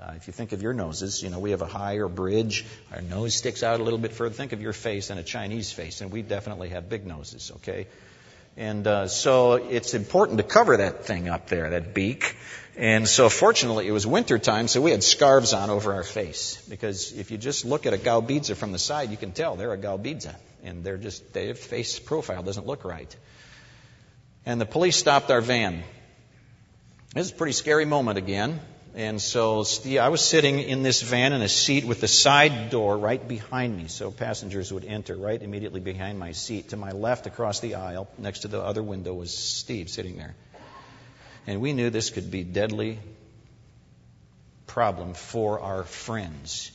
Uh, 0.00 0.12
if 0.16 0.26
you 0.26 0.32
think 0.32 0.52
of 0.52 0.62
your 0.62 0.72
noses, 0.72 1.22
you 1.22 1.30
know, 1.30 1.38
we 1.38 1.52
have 1.52 1.62
a 1.62 1.66
higher 1.66 2.08
bridge. 2.08 2.64
Our 2.92 3.00
nose 3.00 3.34
sticks 3.34 3.62
out 3.62 3.80
a 3.80 3.82
little 3.82 3.98
bit 3.98 4.12
further. 4.12 4.34
Think 4.34 4.52
of 4.52 4.60
your 4.60 4.72
face 4.72 5.10
and 5.10 5.18
a 5.18 5.22
Chinese 5.22 5.72
face, 5.72 6.00
and 6.00 6.12
we 6.12 6.22
definitely 6.22 6.70
have 6.70 6.88
big 6.88 7.06
noses, 7.06 7.52
okay? 7.56 7.86
And 8.56 8.86
uh, 8.86 9.08
so 9.08 9.54
it's 9.54 9.94
important 9.94 10.38
to 10.38 10.44
cover 10.44 10.76
that 10.76 11.06
thing 11.06 11.28
up 11.28 11.48
there, 11.48 11.70
that 11.70 11.94
beak. 11.94 12.36
And 12.76 13.08
so 13.08 13.28
fortunately 13.28 13.88
it 13.88 13.92
was 13.92 14.06
winter 14.06 14.38
time, 14.38 14.68
so 14.68 14.80
we 14.80 14.90
had 14.90 15.02
scarves 15.02 15.52
on 15.52 15.70
over 15.70 15.94
our 15.94 16.02
face. 16.02 16.62
Because 16.68 17.12
if 17.12 17.30
you 17.30 17.38
just 17.38 17.64
look 17.64 17.86
at 17.86 17.94
a 17.94 17.98
gaobizhe 17.98 18.54
from 18.54 18.72
the 18.72 18.78
side, 18.78 19.10
you 19.10 19.16
can 19.16 19.32
tell 19.32 19.56
they're 19.56 19.72
a 19.72 19.78
gaobizhe. 19.78 20.34
And 20.64 20.82
they're 20.82 20.96
just, 20.96 21.32
their 21.32 21.54
face 21.54 21.98
profile 21.98 22.42
doesn't 22.42 22.66
look 22.66 22.84
right. 22.84 23.14
And 24.46 24.60
the 24.60 24.66
police 24.66 24.96
stopped 24.96 25.30
our 25.30 25.40
van. 25.40 25.82
This 27.14 27.26
is 27.26 27.32
a 27.32 27.36
pretty 27.36 27.52
scary 27.52 27.84
moment 27.84 28.18
again. 28.18 28.60
And 28.96 29.20
so 29.20 29.64
Steve, 29.64 29.98
I 29.98 30.08
was 30.08 30.20
sitting 30.20 30.60
in 30.60 30.82
this 30.82 31.02
van 31.02 31.32
in 31.32 31.42
a 31.42 31.48
seat 31.48 31.84
with 31.84 32.00
the 32.00 32.08
side 32.08 32.70
door 32.70 32.96
right 32.96 33.26
behind 33.26 33.76
me, 33.76 33.88
so 33.88 34.12
passengers 34.12 34.72
would 34.72 34.84
enter 34.84 35.16
right 35.16 35.40
immediately 35.40 35.80
behind 35.80 36.18
my 36.18 36.30
seat. 36.30 36.68
To 36.68 36.76
my 36.76 36.92
left, 36.92 37.26
across 37.26 37.58
the 37.58 37.74
aisle, 37.74 38.08
next 38.18 38.40
to 38.40 38.48
the 38.48 38.62
other 38.62 38.82
window, 38.82 39.12
was 39.12 39.36
Steve 39.36 39.88
sitting 39.88 40.16
there. 40.16 40.36
And 41.46 41.60
we 41.60 41.72
knew 41.72 41.90
this 41.90 42.10
could 42.10 42.30
be 42.30 42.44
deadly 42.44 43.00
problem 44.66 45.14
for 45.14 45.60
our 45.60 45.84
friends. 45.84 46.70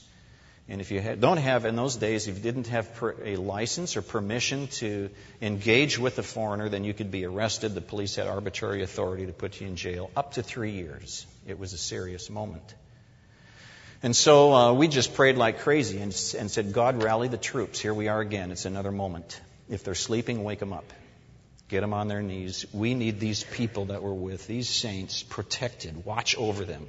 And 0.70 0.82
if 0.82 0.92
you 0.92 1.02
don't 1.02 1.38
have, 1.38 1.66
in 1.66 1.76
those 1.76 1.96
days, 1.96 2.28
if 2.28 2.36
you 2.36 2.44
didn't 2.44 2.68
have 2.68 2.88
a 3.24 3.38
license 3.38 3.98
or 3.98 4.04
permission 4.04 4.68
to 4.68 5.10
engage 5.42 5.98
with 5.98 6.20
a 6.20 6.24
foreigner, 6.24 6.70
then 6.70 6.84
you 6.84 6.94
could 6.94 7.10
be 7.10 7.26
arrested. 7.26 7.74
The 7.74 7.82
police 7.82 8.16
had 8.18 8.28
arbitrary 8.28 8.84
authority 8.84 9.26
to 9.26 9.34
put 9.34 9.60
you 9.60 9.66
in 9.66 9.76
jail 9.76 10.12
up 10.16 10.34
to 10.34 10.44
three 10.44 10.74
years. 10.74 11.26
It 11.48 11.58
was 11.58 11.74
a 11.74 11.78
serious 11.78 12.30
moment. 12.30 12.76
And 14.04 14.16
so 14.16 14.54
uh, 14.54 14.74
we 14.74 14.88
just 14.88 15.16
prayed 15.16 15.38
like 15.38 15.62
crazy 15.62 15.98
and, 15.98 16.16
and 16.38 16.52
said, 16.52 16.72
God, 16.72 17.02
rally 17.02 17.28
the 17.28 17.38
troops. 17.38 17.80
Here 17.80 17.94
we 17.94 18.08
are 18.08 18.22
again. 18.22 18.52
It's 18.52 18.66
another 18.66 18.92
moment. 18.92 19.42
If 19.70 19.84
they're 19.84 19.96
sleeping, 19.96 20.44
wake 20.44 20.60
them 20.60 20.72
up. 20.72 20.86
Get 21.68 21.82
them 21.82 21.94
on 21.94 22.08
their 22.08 22.22
knees. 22.22 22.66
We 22.72 22.94
need 22.94 23.20
these 23.20 23.44
people 23.44 23.86
that 23.86 24.04
we're 24.04 24.14
with, 24.14 24.46
these 24.46 24.70
saints, 24.70 25.24
protected. 25.24 26.06
Watch 26.06 26.38
over 26.38 26.64
them. 26.64 26.88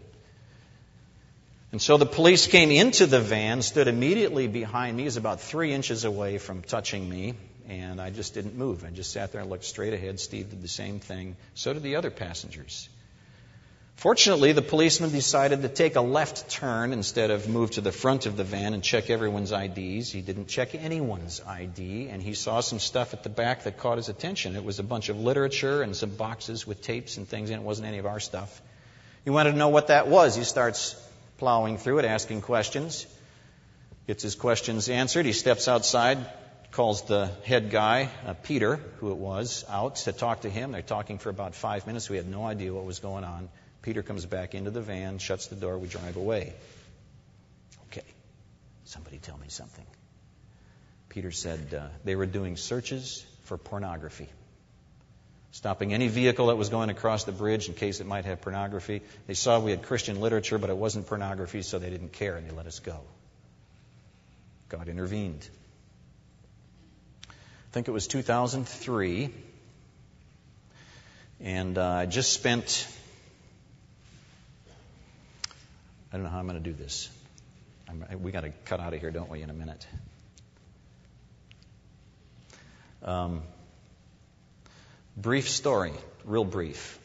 And 1.72 1.80
so 1.80 1.96
the 1.96 2.06
police 2.06 2.48
came 2.48 2.72
into 2.72 3.06
the 3.06 3.20
van, 3.20 3.62
stood 3.62 3.86
immediately 3.86 4.48
behind 4.48 4.96
me, 4.96 5.06
is 5.06 5.16
about 5.16 5.40
three 5.40 5.72
inches 5.72 6.04
away 6.04 6.38
from 6.38 6.62
touching 6.62 7.08
me, 7.08 7.34
and 7.68 8.00
I 8.00 8.10
just 8.10 8.34
didn't 8.34 8.56
move. 8.56 8.84
I 8.84 8.90
just 8.90 9.12
sat 9.12 9.30
there 9.30 9.40
and 9.40 9.48
looked 9.48 9.64
straight 9.64 9.92
ahead. 9.92 10.18
Steve 10.18 10.50
did 10.50 10.62
the 10.62 10.68
same 10.68 10.98
thing. 10.98 11.36
So 11.54 11.72
did 11.72 11.84
the 11.84 11.94
other 11.94 12.10
passengers. 12.10 12.88
Fortunately, 13.94 14.52
the 14.52 14.62
policeman 14.62 15.10
decided 15.10 15.62
to 15.62 15.68
take 15.68 15.94
a 15.94 16.00
left 16.00 16.48
turn 16.48 16.92
instead 16.92 17.30
of 17.30 17.48
move 17.48 17.72
to 17.72 17.82
the 17.82 17.92
front 17.92 18.26
of 18.26 18.36
the 18.36 18.44
van 18.44 18.74
and 18.74 18.82
check 18.82 19.10
everyone's 19.10 19.52
IDs. 19.52 20.10
He 20.10 20.22
didn't 20.22 20.48
check 20.48 20.74
anyone's 20.74 21.40
ID, 21.46 22.08
and 22.08 22.20
he 22.20 22.34
saw 22.34 22.60
some 22.60 22.80
stuff 22.80 23.12
at 23.12 23.22
the 23.22 23.28
back 23.28 23.64
that 23.64 23.78
caught 23.78 23.98
his 23.98 24.08
attention. 24.08 24.56
It 24.56 24.64
was 24.64 24.78
a 24.80 24.82
bunch 24.82 25.08
of 25.10 25.20
literature 25.20 25.82
and 25.82 25.94
some 25.94 26.10
boxes 26.10 26.66
with 26.66 26.82
tapes 26.82 27.16
and 27.18 27.28
things, 27.28 27.50
and 27.50 27.60
it 27.60 27.64
wasn't 27.64 27.86
any 27.88 27.98
of 27.98 28.06
our 28.06 28.20
stuff. 28.20 28.62
He 29.22 29.30
wanted 29.30 29.52
to 29.52 29.58
know 29.58 29.68
what 29.68 29.88
that 29.88 30.08
was. 30.08 30.34
He 30.34 30.44
starts 30.44 30.96
plowing 31.40 31.78
through 31.78 31.98
it, 31.98 32.04
asking 32.04 32.42
questions. 32.42 33.06
Gets 34.06 34.22
his 34.22 34.34
questions 34.34 34.88
answered. 34.88 35.24
He 35.26 35.32
steps 35.32 35.68
outside, 35.68 36.18
calls 36.70 37.02
the 37.06 37.30
head 37.44 37.70
guy, 37.70 38.10
uh, 38.26 38.34
Peter, 38.34 38.76
who 38.98 39.10
it 39.10 39.16
was, 39.16 39.64
out 39.68 39.96
to 39.96 40.12
talk 40.12 40.42
to 40.42 40.50
him. 40.50 40.72
They're 40.72 40.82
talking 40.82 41.18
for 41.18 41.30
about 41.30 41.54
five 41.54 41.86
minutes. 41.86 42.10
We 42.10 42.18
had 42.18 42.28
no 42.28 42.44
idea 42.44 42.72
what 42.74 42.84
was 42.84 42.98
going 42.98 43.24
on. 43.24 43.48
Peter 43.82 44.02
comes 44.02 44.26
back 44.26 44.54
into 44.54 44.70
the 44.70 44.82
van, 44.82 45.18
shuts 45.18 45.46
the 45.46 45.56
door, 45.56 45.78
we 45.78 45.88
drive 45.88 46.16
away. 46.16 46.52
Okay, 47.86 48.04
somebody 48.84 49.16
tell 49.16 49.38
me 49.38 49.48
something. 49.48 49.86
Peter 51.08 51.30
said 51.30 51.74
uh, 51.74 51.88
they 52.04 52.16
were 52.16 52.26
doing 52.26 52.58
searches 52.58 53.24
for 53.44 53.56
pornography 53.56 54.28
stopping 55.52 55.92
any 55.92 56.08
vehicle 56.08 56.46
that 56.46 56.56
was 56.56 56.68
going 56.68 56.90
across 56.90 57.24
the 57.24 57.32
bridge 57.32 57.68
in 57.68 57.74
case 57.74 58.00
it 58.00 58.06
might 58.06 58.24
have 58.24 58.40
pornography. 58.40 59.02
They 59.26 59.34
saw 59.34 59.58
we 59.58 59.72
had 59.72 59.82
Christian 59.82 60.20
literature, 60.20 60.58
but 60.58 60.70
it 60.70 60.76
wasn't 60.76 61.06
pornography, 61.06 61.62
so 61.62 61.78
they 61.78 61.90
didn't 61.90 62.12
care 62.12 62.36
and 62.36 62.48
they 62.48 62.54
let 62.54 62.66
us 62.66 62.78
go. 62.78 63.00
God 64.68 64.88
intervened. 64.88 65.48
I 67.28 67.72
think 67.72 67.88
it 67.88 67.92
was 67.92 68.06
2003, 68.06 69.30
and 71.40 71.78
uh, 71.78 71.84
I 71.84 72.06
just 72.06 72.32
spent. 72.32 72.86
I 76.12 76.16
don't 76.16 76.24
know 76.24 76.30
how 76.30 76.38
I'm 76.38 76.48
going 76.48 76.60
to 76.62 76.68
do 76.68 76.76
this. 76.76 77.08
I'm, 77.88 78.04
we 78.22 78.32
got 78.32 78.42
to 78.42 78.50
cut 78.64 78.80
out 78.80 78.92
of 78.92 79.00
here, 79.00 79.10
don't 79.10 79.30
we, 79.30 79.42
in 79.42 79.50
a 79.50 79.54
minute? 79.54 79.86
Um, 83.02 83.42
Brief 85.16 85.48
story, 85.48 85.92
real 86.24 86.44
brief. 86.44 86.98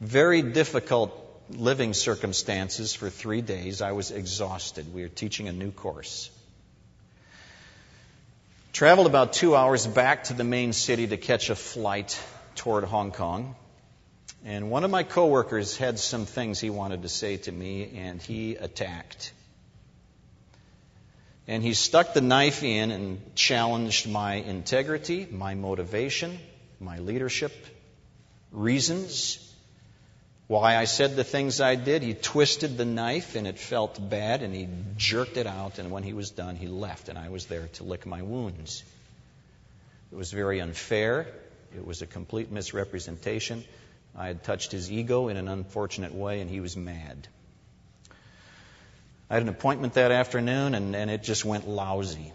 Very 0.00 0.42
difficult 0.42 1.22
living 1.50 1.94
circumstances 1.94 2.94
for 2.94 3.08
three 3.08 3.40
days. 3.40 3.80
I 3.80 3.92
was 3.92 4.10
exhausted. 4.10 4.92
We 4.92 5.02
were 5.02 5.08
teaching 5.08 5.48
a 5.48 5.52
new 5.52 5.70
course. 5.70 6.30
Traveled 8.72 9.06
about 9.06 9.32
two 9.32 9.56
hours 9.56 9.86
back 9.86 10.24
to 10.24 10.34
the 10.34 10.44
main 10.44 10.72
city 10.72 11.06
to 11.06 11.16
catch 11.16 11.48
a 11.48 11.54
flight 11.54 12.18
toward 12.56 12.84
Hong 12.84 13.12
Kong. 13.12 13.54
And 14.44 14.70
one 14.70 14.84
of 14.84 14.90
my 14.90 15.02
coworkers 15.02 15.76
had 15.76 15.98
some 15.98 16.26
things 16.26 16.60
he 16.60 16.70
wanted 16.70 17.02
to 17.02 17.08
say 17.08 17.38
to 17.38 17.52
me, 17.52 17.96
and 17.96 18.20
he 18.20 18.56
attacked. 18.56 19.32
And 21.48 21.62
he 21.62 21.74
stuck 21.74 22.12
the 22.12 22.20
knife 22.20 22.62
in 22.62 22.90
and 22.90 23.34
challenged 23.34 24.08
my 24.08 24.34
integrity, 24.34 25.26
my 25.30 25.54
motivation, 25.54 26.38
my 26.80 26.98
leadership, 26.98 27.52
reasons 28.52 29.42
why 30.46 30.76
I 30.76 30.84
said 30.84 31.16
the 31.16 31.24
things 31.24 31.60
I 31.60 31.74
did. 31.74 32.02
He 32.02 32.14
twisted 32.14 32.76
the 32.76 32.84
knife 32.84 33.34
and 33.34 33.46
it 33.46 33.58
felt 33.58 33.98
bad 34.10 34.42
and 34.42 34.54
he 34.54 34.68
jerked 34.96 35.36
it 35.36 35.46
out. 35.46 35.78
And 35.78 35.90
when 35.90 36.02
he 36.02 36.12
was 36.12 36.30
done, 36.30 36.56
he 36.56 36.68
left 36.68 37.08
and 37.08 37.18
I 37.18 37.30
was 37.30 37.46
there 37.46 37.68
to 37.74 37.84
lick 37.84 38.06
my 38.06 38.22
wounds. 38.22 38.84
It 40.12 40.16
was 40.16 40.30
very 40.30 40.60
unfair. 40.60 41.26
It 41.76 41.84
was 41.84 42.02
a 42.02 42.06
complete 42.06 42.50
misrepresentation. 42.50 43.64
I 44.16 44.28
had 44.28 44.44
touched 44.44 44.72
his 44.72 44.90
ego 44.90 45.28
in 45.28 45.36
an 45.36 45.48
unfortunate 45.48 46.14
way 46.14 46.40
and 46.40 46.48
he 46.48 46.60
was 46.60 46.76
mad. 46.76 47.26
I 49.28 49.34
had 49.34 49.42
an 49.42 49.48
appointment 49.48 49.94
that 49.94 50.12
afternoon 50.12 50.74
and, 50.74 50.94
and 50.94 51.10
it 51.10 51.24
just 51.24 51.44
went 51.44 51.66
lousy. 51.66 52.32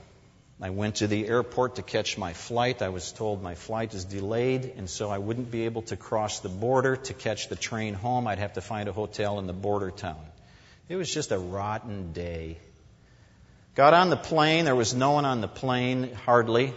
I 0.63 0.69
went 0.69 0.97
to 0.97 1.07
the 1.07 1.27
airport 1.27 1.75
to 1.75 1.81
catch 1.81 2.19
my 2.19 2.33
flight. 2.33 2.83
I 2.83 2.89
was 2.89 3.11
told 3.11 3.41
my 3.41 3.55
flight 3.55 3.95
is 3.95 4.05
delayed, 4.05 4.73
and 4.77 4.87
so 4.87 5.09
I 5.09 5.17
wouldn't 5.17 5.49
be 5.49 5.65
able 5.65 5.81
to 5.83 5.97
cross 5.97 6.39
the 6.39 6.49
border 6.49 6.97
to 6.97 7.13
catch 7.15 7.49
the 7.49 7.55
train 7.55 7.95
home. 7.95 8.27
I'd 8.27 8.37
have 8.37 8.53
to 8.53 8.61
find 8.61 8.87
a 8.87 8.93
hotel 8.93 9.39
in 9.39 9.47
the 9.47 9.53
border 9.53 9.89
town. 9.89 10.23
It 10.87 10.97
was 10.97 11.11
just 11.11 11.31
a 11.31 11.39
rotten 11.39 12.13
day. 12.13 12.59
Got 13.73 13.95
on 13.95 14.11
the 14.11 14.17
plane. 14.17 14.65
There 14.65 14.75
was 14.75 14.93
no 14.93 15.11
one 15.11 15.25
on 15.25 15.41
the 15.41 15.47
plane, 15.47 16.13
hardly. 16.13 16.75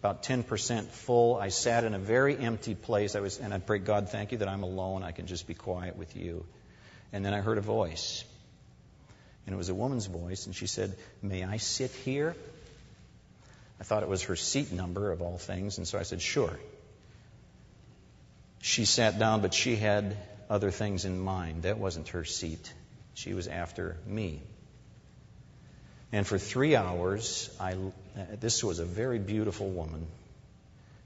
About 0.00 0.24
10% 0.24 0.86
full. 0.86 1.36
I 1.36 1.50
sat 1.50 1.84
in 1.84 1.94
a 1.94 2.00
very 2.00 2.36
empty 2.36 2.74
place. 2.74 3.14
I 3.14 3.20
was, 3.20 3.38
and 3.38 3.54
I 3.54 3.58
pray 3.58 3.78
God, 3.78 4.08
thank 4.08 4.32
you 4.32 4.38
that 4.38 4.48
I'm 4.48 4.64
alone. 4.64 5.04
I 5.04 5.12
can 5.12 5.26
just 5.26 5.46
be 5.46 5.54
quiet 5.54 5.96
with 5.96 6.16
you. 6.16 6.44
And 7.12 7.24
then 7.24 7.34
I 7.34 7.40
heard 7.40 7.58
a 7.58 7.60
voice. 7.60 8.24
And 9.46 9.54
it 9.54 9.56
was 9.56 9.68
a 9.68 9.74
woman's 9.74 10.06
voice, 10.06 10.46
and 10.46 10.56
she 10.56 10.66
said, 10.66 10.96
May 11.22 11.44
I 11.44 11.58
sit 11.58 11.92
here? 11.92 12.34
I 13.82 13.84
thought 13.84 14.04
it 14.04 14.08
was 14.08 14.22
her 14.22 14.36
seat 14.36 14.70
number 14.70 15.10
of 15.10 15.22
all 15.22 15.38
things, 15.38 15.78
and 15.78 15.88
so 15.88 15.98
I 15.98 16.04
said, 16.04 16.22
sure. 16.22 16.56
She 18.60 18.84
sat 18.84 19.18
down, 19.18 19.42
but 19.42 19.52
she 19.52 19.74
had 19.74 20.16
other 20.48 20.70
things 20.70 21.04
in 21.04 21.18
mind. 21.18 21.64
That 21.64 21.78
wasn't 21.78 22.06
her 22.10 22.24
seat. 22.24 22.72
She 23.14 23.34
was 23.34 23.48
after 23.48 23.96
me. 24.06 24.40
And 26.12 26.24
for 26.24 26.38
three 26.38 26.76
hours, 26.76 27.50
I, 27.58 27.74
this 28.38 28.62
was 28.62 28.78
a 28.78 28.84
very 28.84 29.18
beautiful 29.18 29.68
woman. 29.68 30.06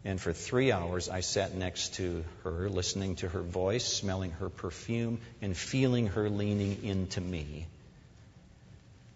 And 0.04 0.20
for 0.20 0.34
three 0.34 0.70
hours, 0.70 1.08
I 1.08 1.20
sat 1.20 1.54
next 1.54 1.94
to 1.94 2.26
her, 2.44 2.68
listening 2.68 3.16
to 3.16 3.28
her 3.30 3.40
voice, 3.40 3.86
smelling 3.86 4.32
her 4.32 4.50
perfume, 4.50 5.22
and 5.40 5.56
feeling 5.56 6.08
her 6.08 6.28
leaning 6.28 6.84
into 6.84 7.22
me. 7.22 7.68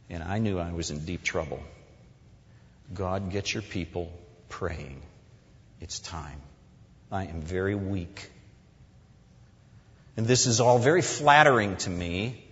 And 0.09 0.23
I 0.23 0.39
knew 0.39 0.59
I 0.59 0.73
was 0.73 0.91
in 0.91 1.05
deep 1.05 1.23
trouble. 1.23 1.61
God, 2.93 3.31
get 3.31 3.53
your 3.53 3.63
people 3.63 4.13
praying. 4.49 5.03
It's 5.81 6.01
time. 6.01 6.41
I 7.11 7.25
am 7.25 7.41
very 7.41 7.75
weak. 7.75 8.31
And 10.17 10.27
this 10.27 10.47
is 10.47 10.61
all 10.61 10.79
very 10.79 11.03
flattering 11.03 11.77
to 11.79 11.91
me. 11.91 12.45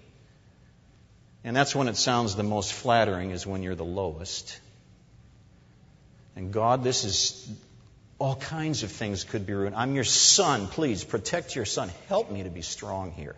And 1.45 1.57
that's 1.57 1.75
when 1.75 1.89
it 1.89 1.97
sounds 1.97 2.35
the 2.35 2.43
most 2.43 2.73
flattering, 2.73 3.31
is 3.31 3.47
when 3.47 3.63
you're 3.63 3.75
the 3.75 3.85
lowest. 3.85 4.59
And 6.37 6.53
God, 6.53 6.85
this 6.85 7.05
is 7.05 7.51
all 8.19 8.37
kinds 8.37 8.83
of 8.83 8.91
things 8.91 9.25
could 9.25 9.47
be 9.47 9.55
ruined. 9.55 9.77
I'm 9.77 9.95
your 9.95 10.05
son. 10.05 10.67
Please 10.67 11.05
protect 11.05 11.55
your 11.55 11.65
son. 11.65 11.91
Help 12.09 12.31
me 12.31 12.43
to 12.43 12.51
be 12.51 12.63
strong 12.63 13.13
here 13.13 13.37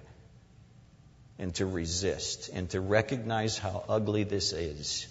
and 1.38 1.54
to 1.54 1.66
resist 1.66 2.50
and 2.52 2.68
to 2.70 2.80
recognize 2.80 3.58
how 3.58 3.84
ugly 3.88 4.24
this 4.24 4.52
is. 4.52 5.06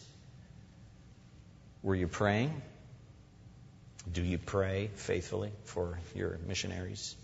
Were 1.82 1.96
you 1.96 2.08
praying? 2.08 2.62
Do 4.12 4.22
you 4.22 4.38
pray 4.38 4.89
faithfully 4.96 5.52
for 5.65 6.00
your 6.15 6.39
missionaries? 6.48 7.15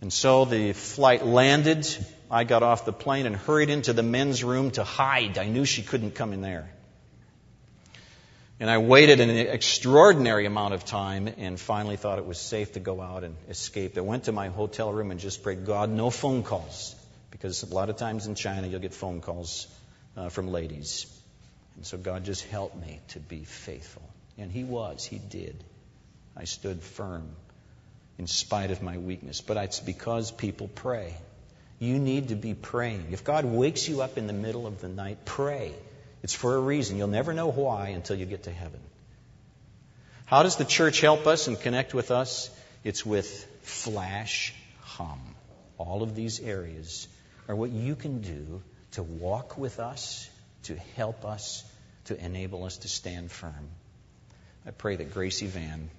And 0.00 0.12
so 0.12 0.44
the 0.44 0.72
flight 0.72 1.26
landed. 1.26 1.86
I 2.30 2.44
got 2.44 2.62
off 2.62 2.84
the 2.84 2.92
plane 2.92 3.26
and 3.26 3.34
hurried 3.34 3.70
into 3.70 3.92
the 3.92 4.02
men's 4.02 4.44
room 4.44 4.70
to 4.72 4.84
hide. 4.84 5.38
I 5.38 5.46
knew 5.46 5.64
she 5.64 5.82
couldn't 5.82 6.14
come 6.14 6.32
in 6.32 6.40
there. 6.40 6.70
And 8.60 8.68
I 8.68 8.78
waited 8.78 9.20
an 9.20 9.30
extraordinary 9.30 10.46
amount 10.46 10.74
of 10.74 10.84
time 10.84 11.28
and 11.36 11.60
finally 11.60 11.96
thought 11.96 12.18
it 12.18 12.26
was 12.26 12.38
safe 12.38 12.72
to 12.72 12.80
go 12.80 13.00
out 13.00 13.24
and 13.24 13.36
escape. 13.48 13.96
I 13.96 14.00
went 14.00 14.24
to 14.24 14.32
my 14.32 14.48
hotel 14.48 14.92
room 14.92 15.10
and 15.10 15.20
just 15.20 15.42
prayed, 15.42 15.64
God, 15.64 15.90
no 15.90 16.10
phone 16.10 16.42
calls. 16.42 16.94
Because 17.30 17.62
a 17.62 17.72
lot 17.72 17.88
of 17.88 17.96
times 17.96 18.26
in 18.26 18.34
China, 18.34 18.66
you'll 18.66 18.80
get 18.80 18.94
phone 18.94 19.20
calls 19.20 19.68
uh, 20.16 20.28
from 20.28 20.48
ladies. 20.48 21.06
And 21.78 21.86
so 21.86 21.96
God 21.96 22.24
just 22.24 22.44
helped 22.46 22.74
me 22.74 22.98
to 23.10 23.20
be 23.20 23.44
faithful. 23.44 24.02
And 24.36 24.50
He 24.50 24.64
was, 24.64 25.04
He 25.04 25.18
did. 25.18 25.62
I 26.36 26.42
stood 26.42 26.82
firm 26.82 27.28
in 28.18 28.26
spite 28.26 28.72
of 28.72 28.82
my 28.82 28.98
weakness. 28.98 29.40
But 29.40 29.58
it's 29.58 29.78
because 29.78 30.32
people 30.32 30.66
pray. 30.66 31.14
You 31.78 32.00
need 32.00 32.30
to 32.30 32.34
be 32.34 32.54
praying. 32.54 33.06
If 33.12 33.22
God 33.22 33.44
wakes 33.44 33.88
you 33.88 34.02
up 34.02 34.18
in 34.18 34.26
the 34.26 34.32
middle 34.32 34.66
of 34.66 34.80
the 34.80 34.88
night, 34.88 35.24
pray. 35.24 35.72
It's 36.24 36.34
for 36.34 36.56
a 36.56 36.60
reason. 36.60 36.96
You'll 36.96 37.06
never 37.06 37.32
know 37.32 37.48
why 37.48 37.90
until 37.90 38.16
you 38.16 38.26
get 38.26 38.42
to 38.42 38.50
heaven. 38.50 38.80
How 40.24 40.42
does 40.42 40.56
the 40.56 40.64
church 40.64 41.00
help 41.00 41.28
us 41.28 41.46
and 41.46 41.60
connect 41.60 41.94
with 41.94 42.10
us? 42.10 42.50
It's 42.82 43.06
with 43.06 43.46
flash 43.62 44.52
hum. 44.80 45.20
All 45.78 46.02
of 46.02 46.16
these 46.16 46.40
areas 46.40 47.06
are 47.46 47.54
what 47.54 47.70
you 47.70 47.94
can 47.94 48.20
do 48.20 48.62
to 48.92 49.04
walk 49.04 49.56
with 49.56 49.78
us, 49.78 50.28
to 50.68 50.76
help 50.96 51.24
us, 51.24 51.64
to 52.04 52.24
enable 52.24 52.64
us 52.64 52.78
to 52.78 52.88
stand 52.88 53.30
firm. 53.30 53.68
I 54.66 54.70
pray 54.70 54.96
that 54.96 55.12
Gracie 55.12 55.46
Van 55.46 55.90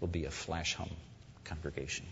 will 0.00 0.08
be 0.08 0.24
a 0.24 0.30
flash 0.30 0.74
home 0.74 0.96
congregation. 1.44 2.06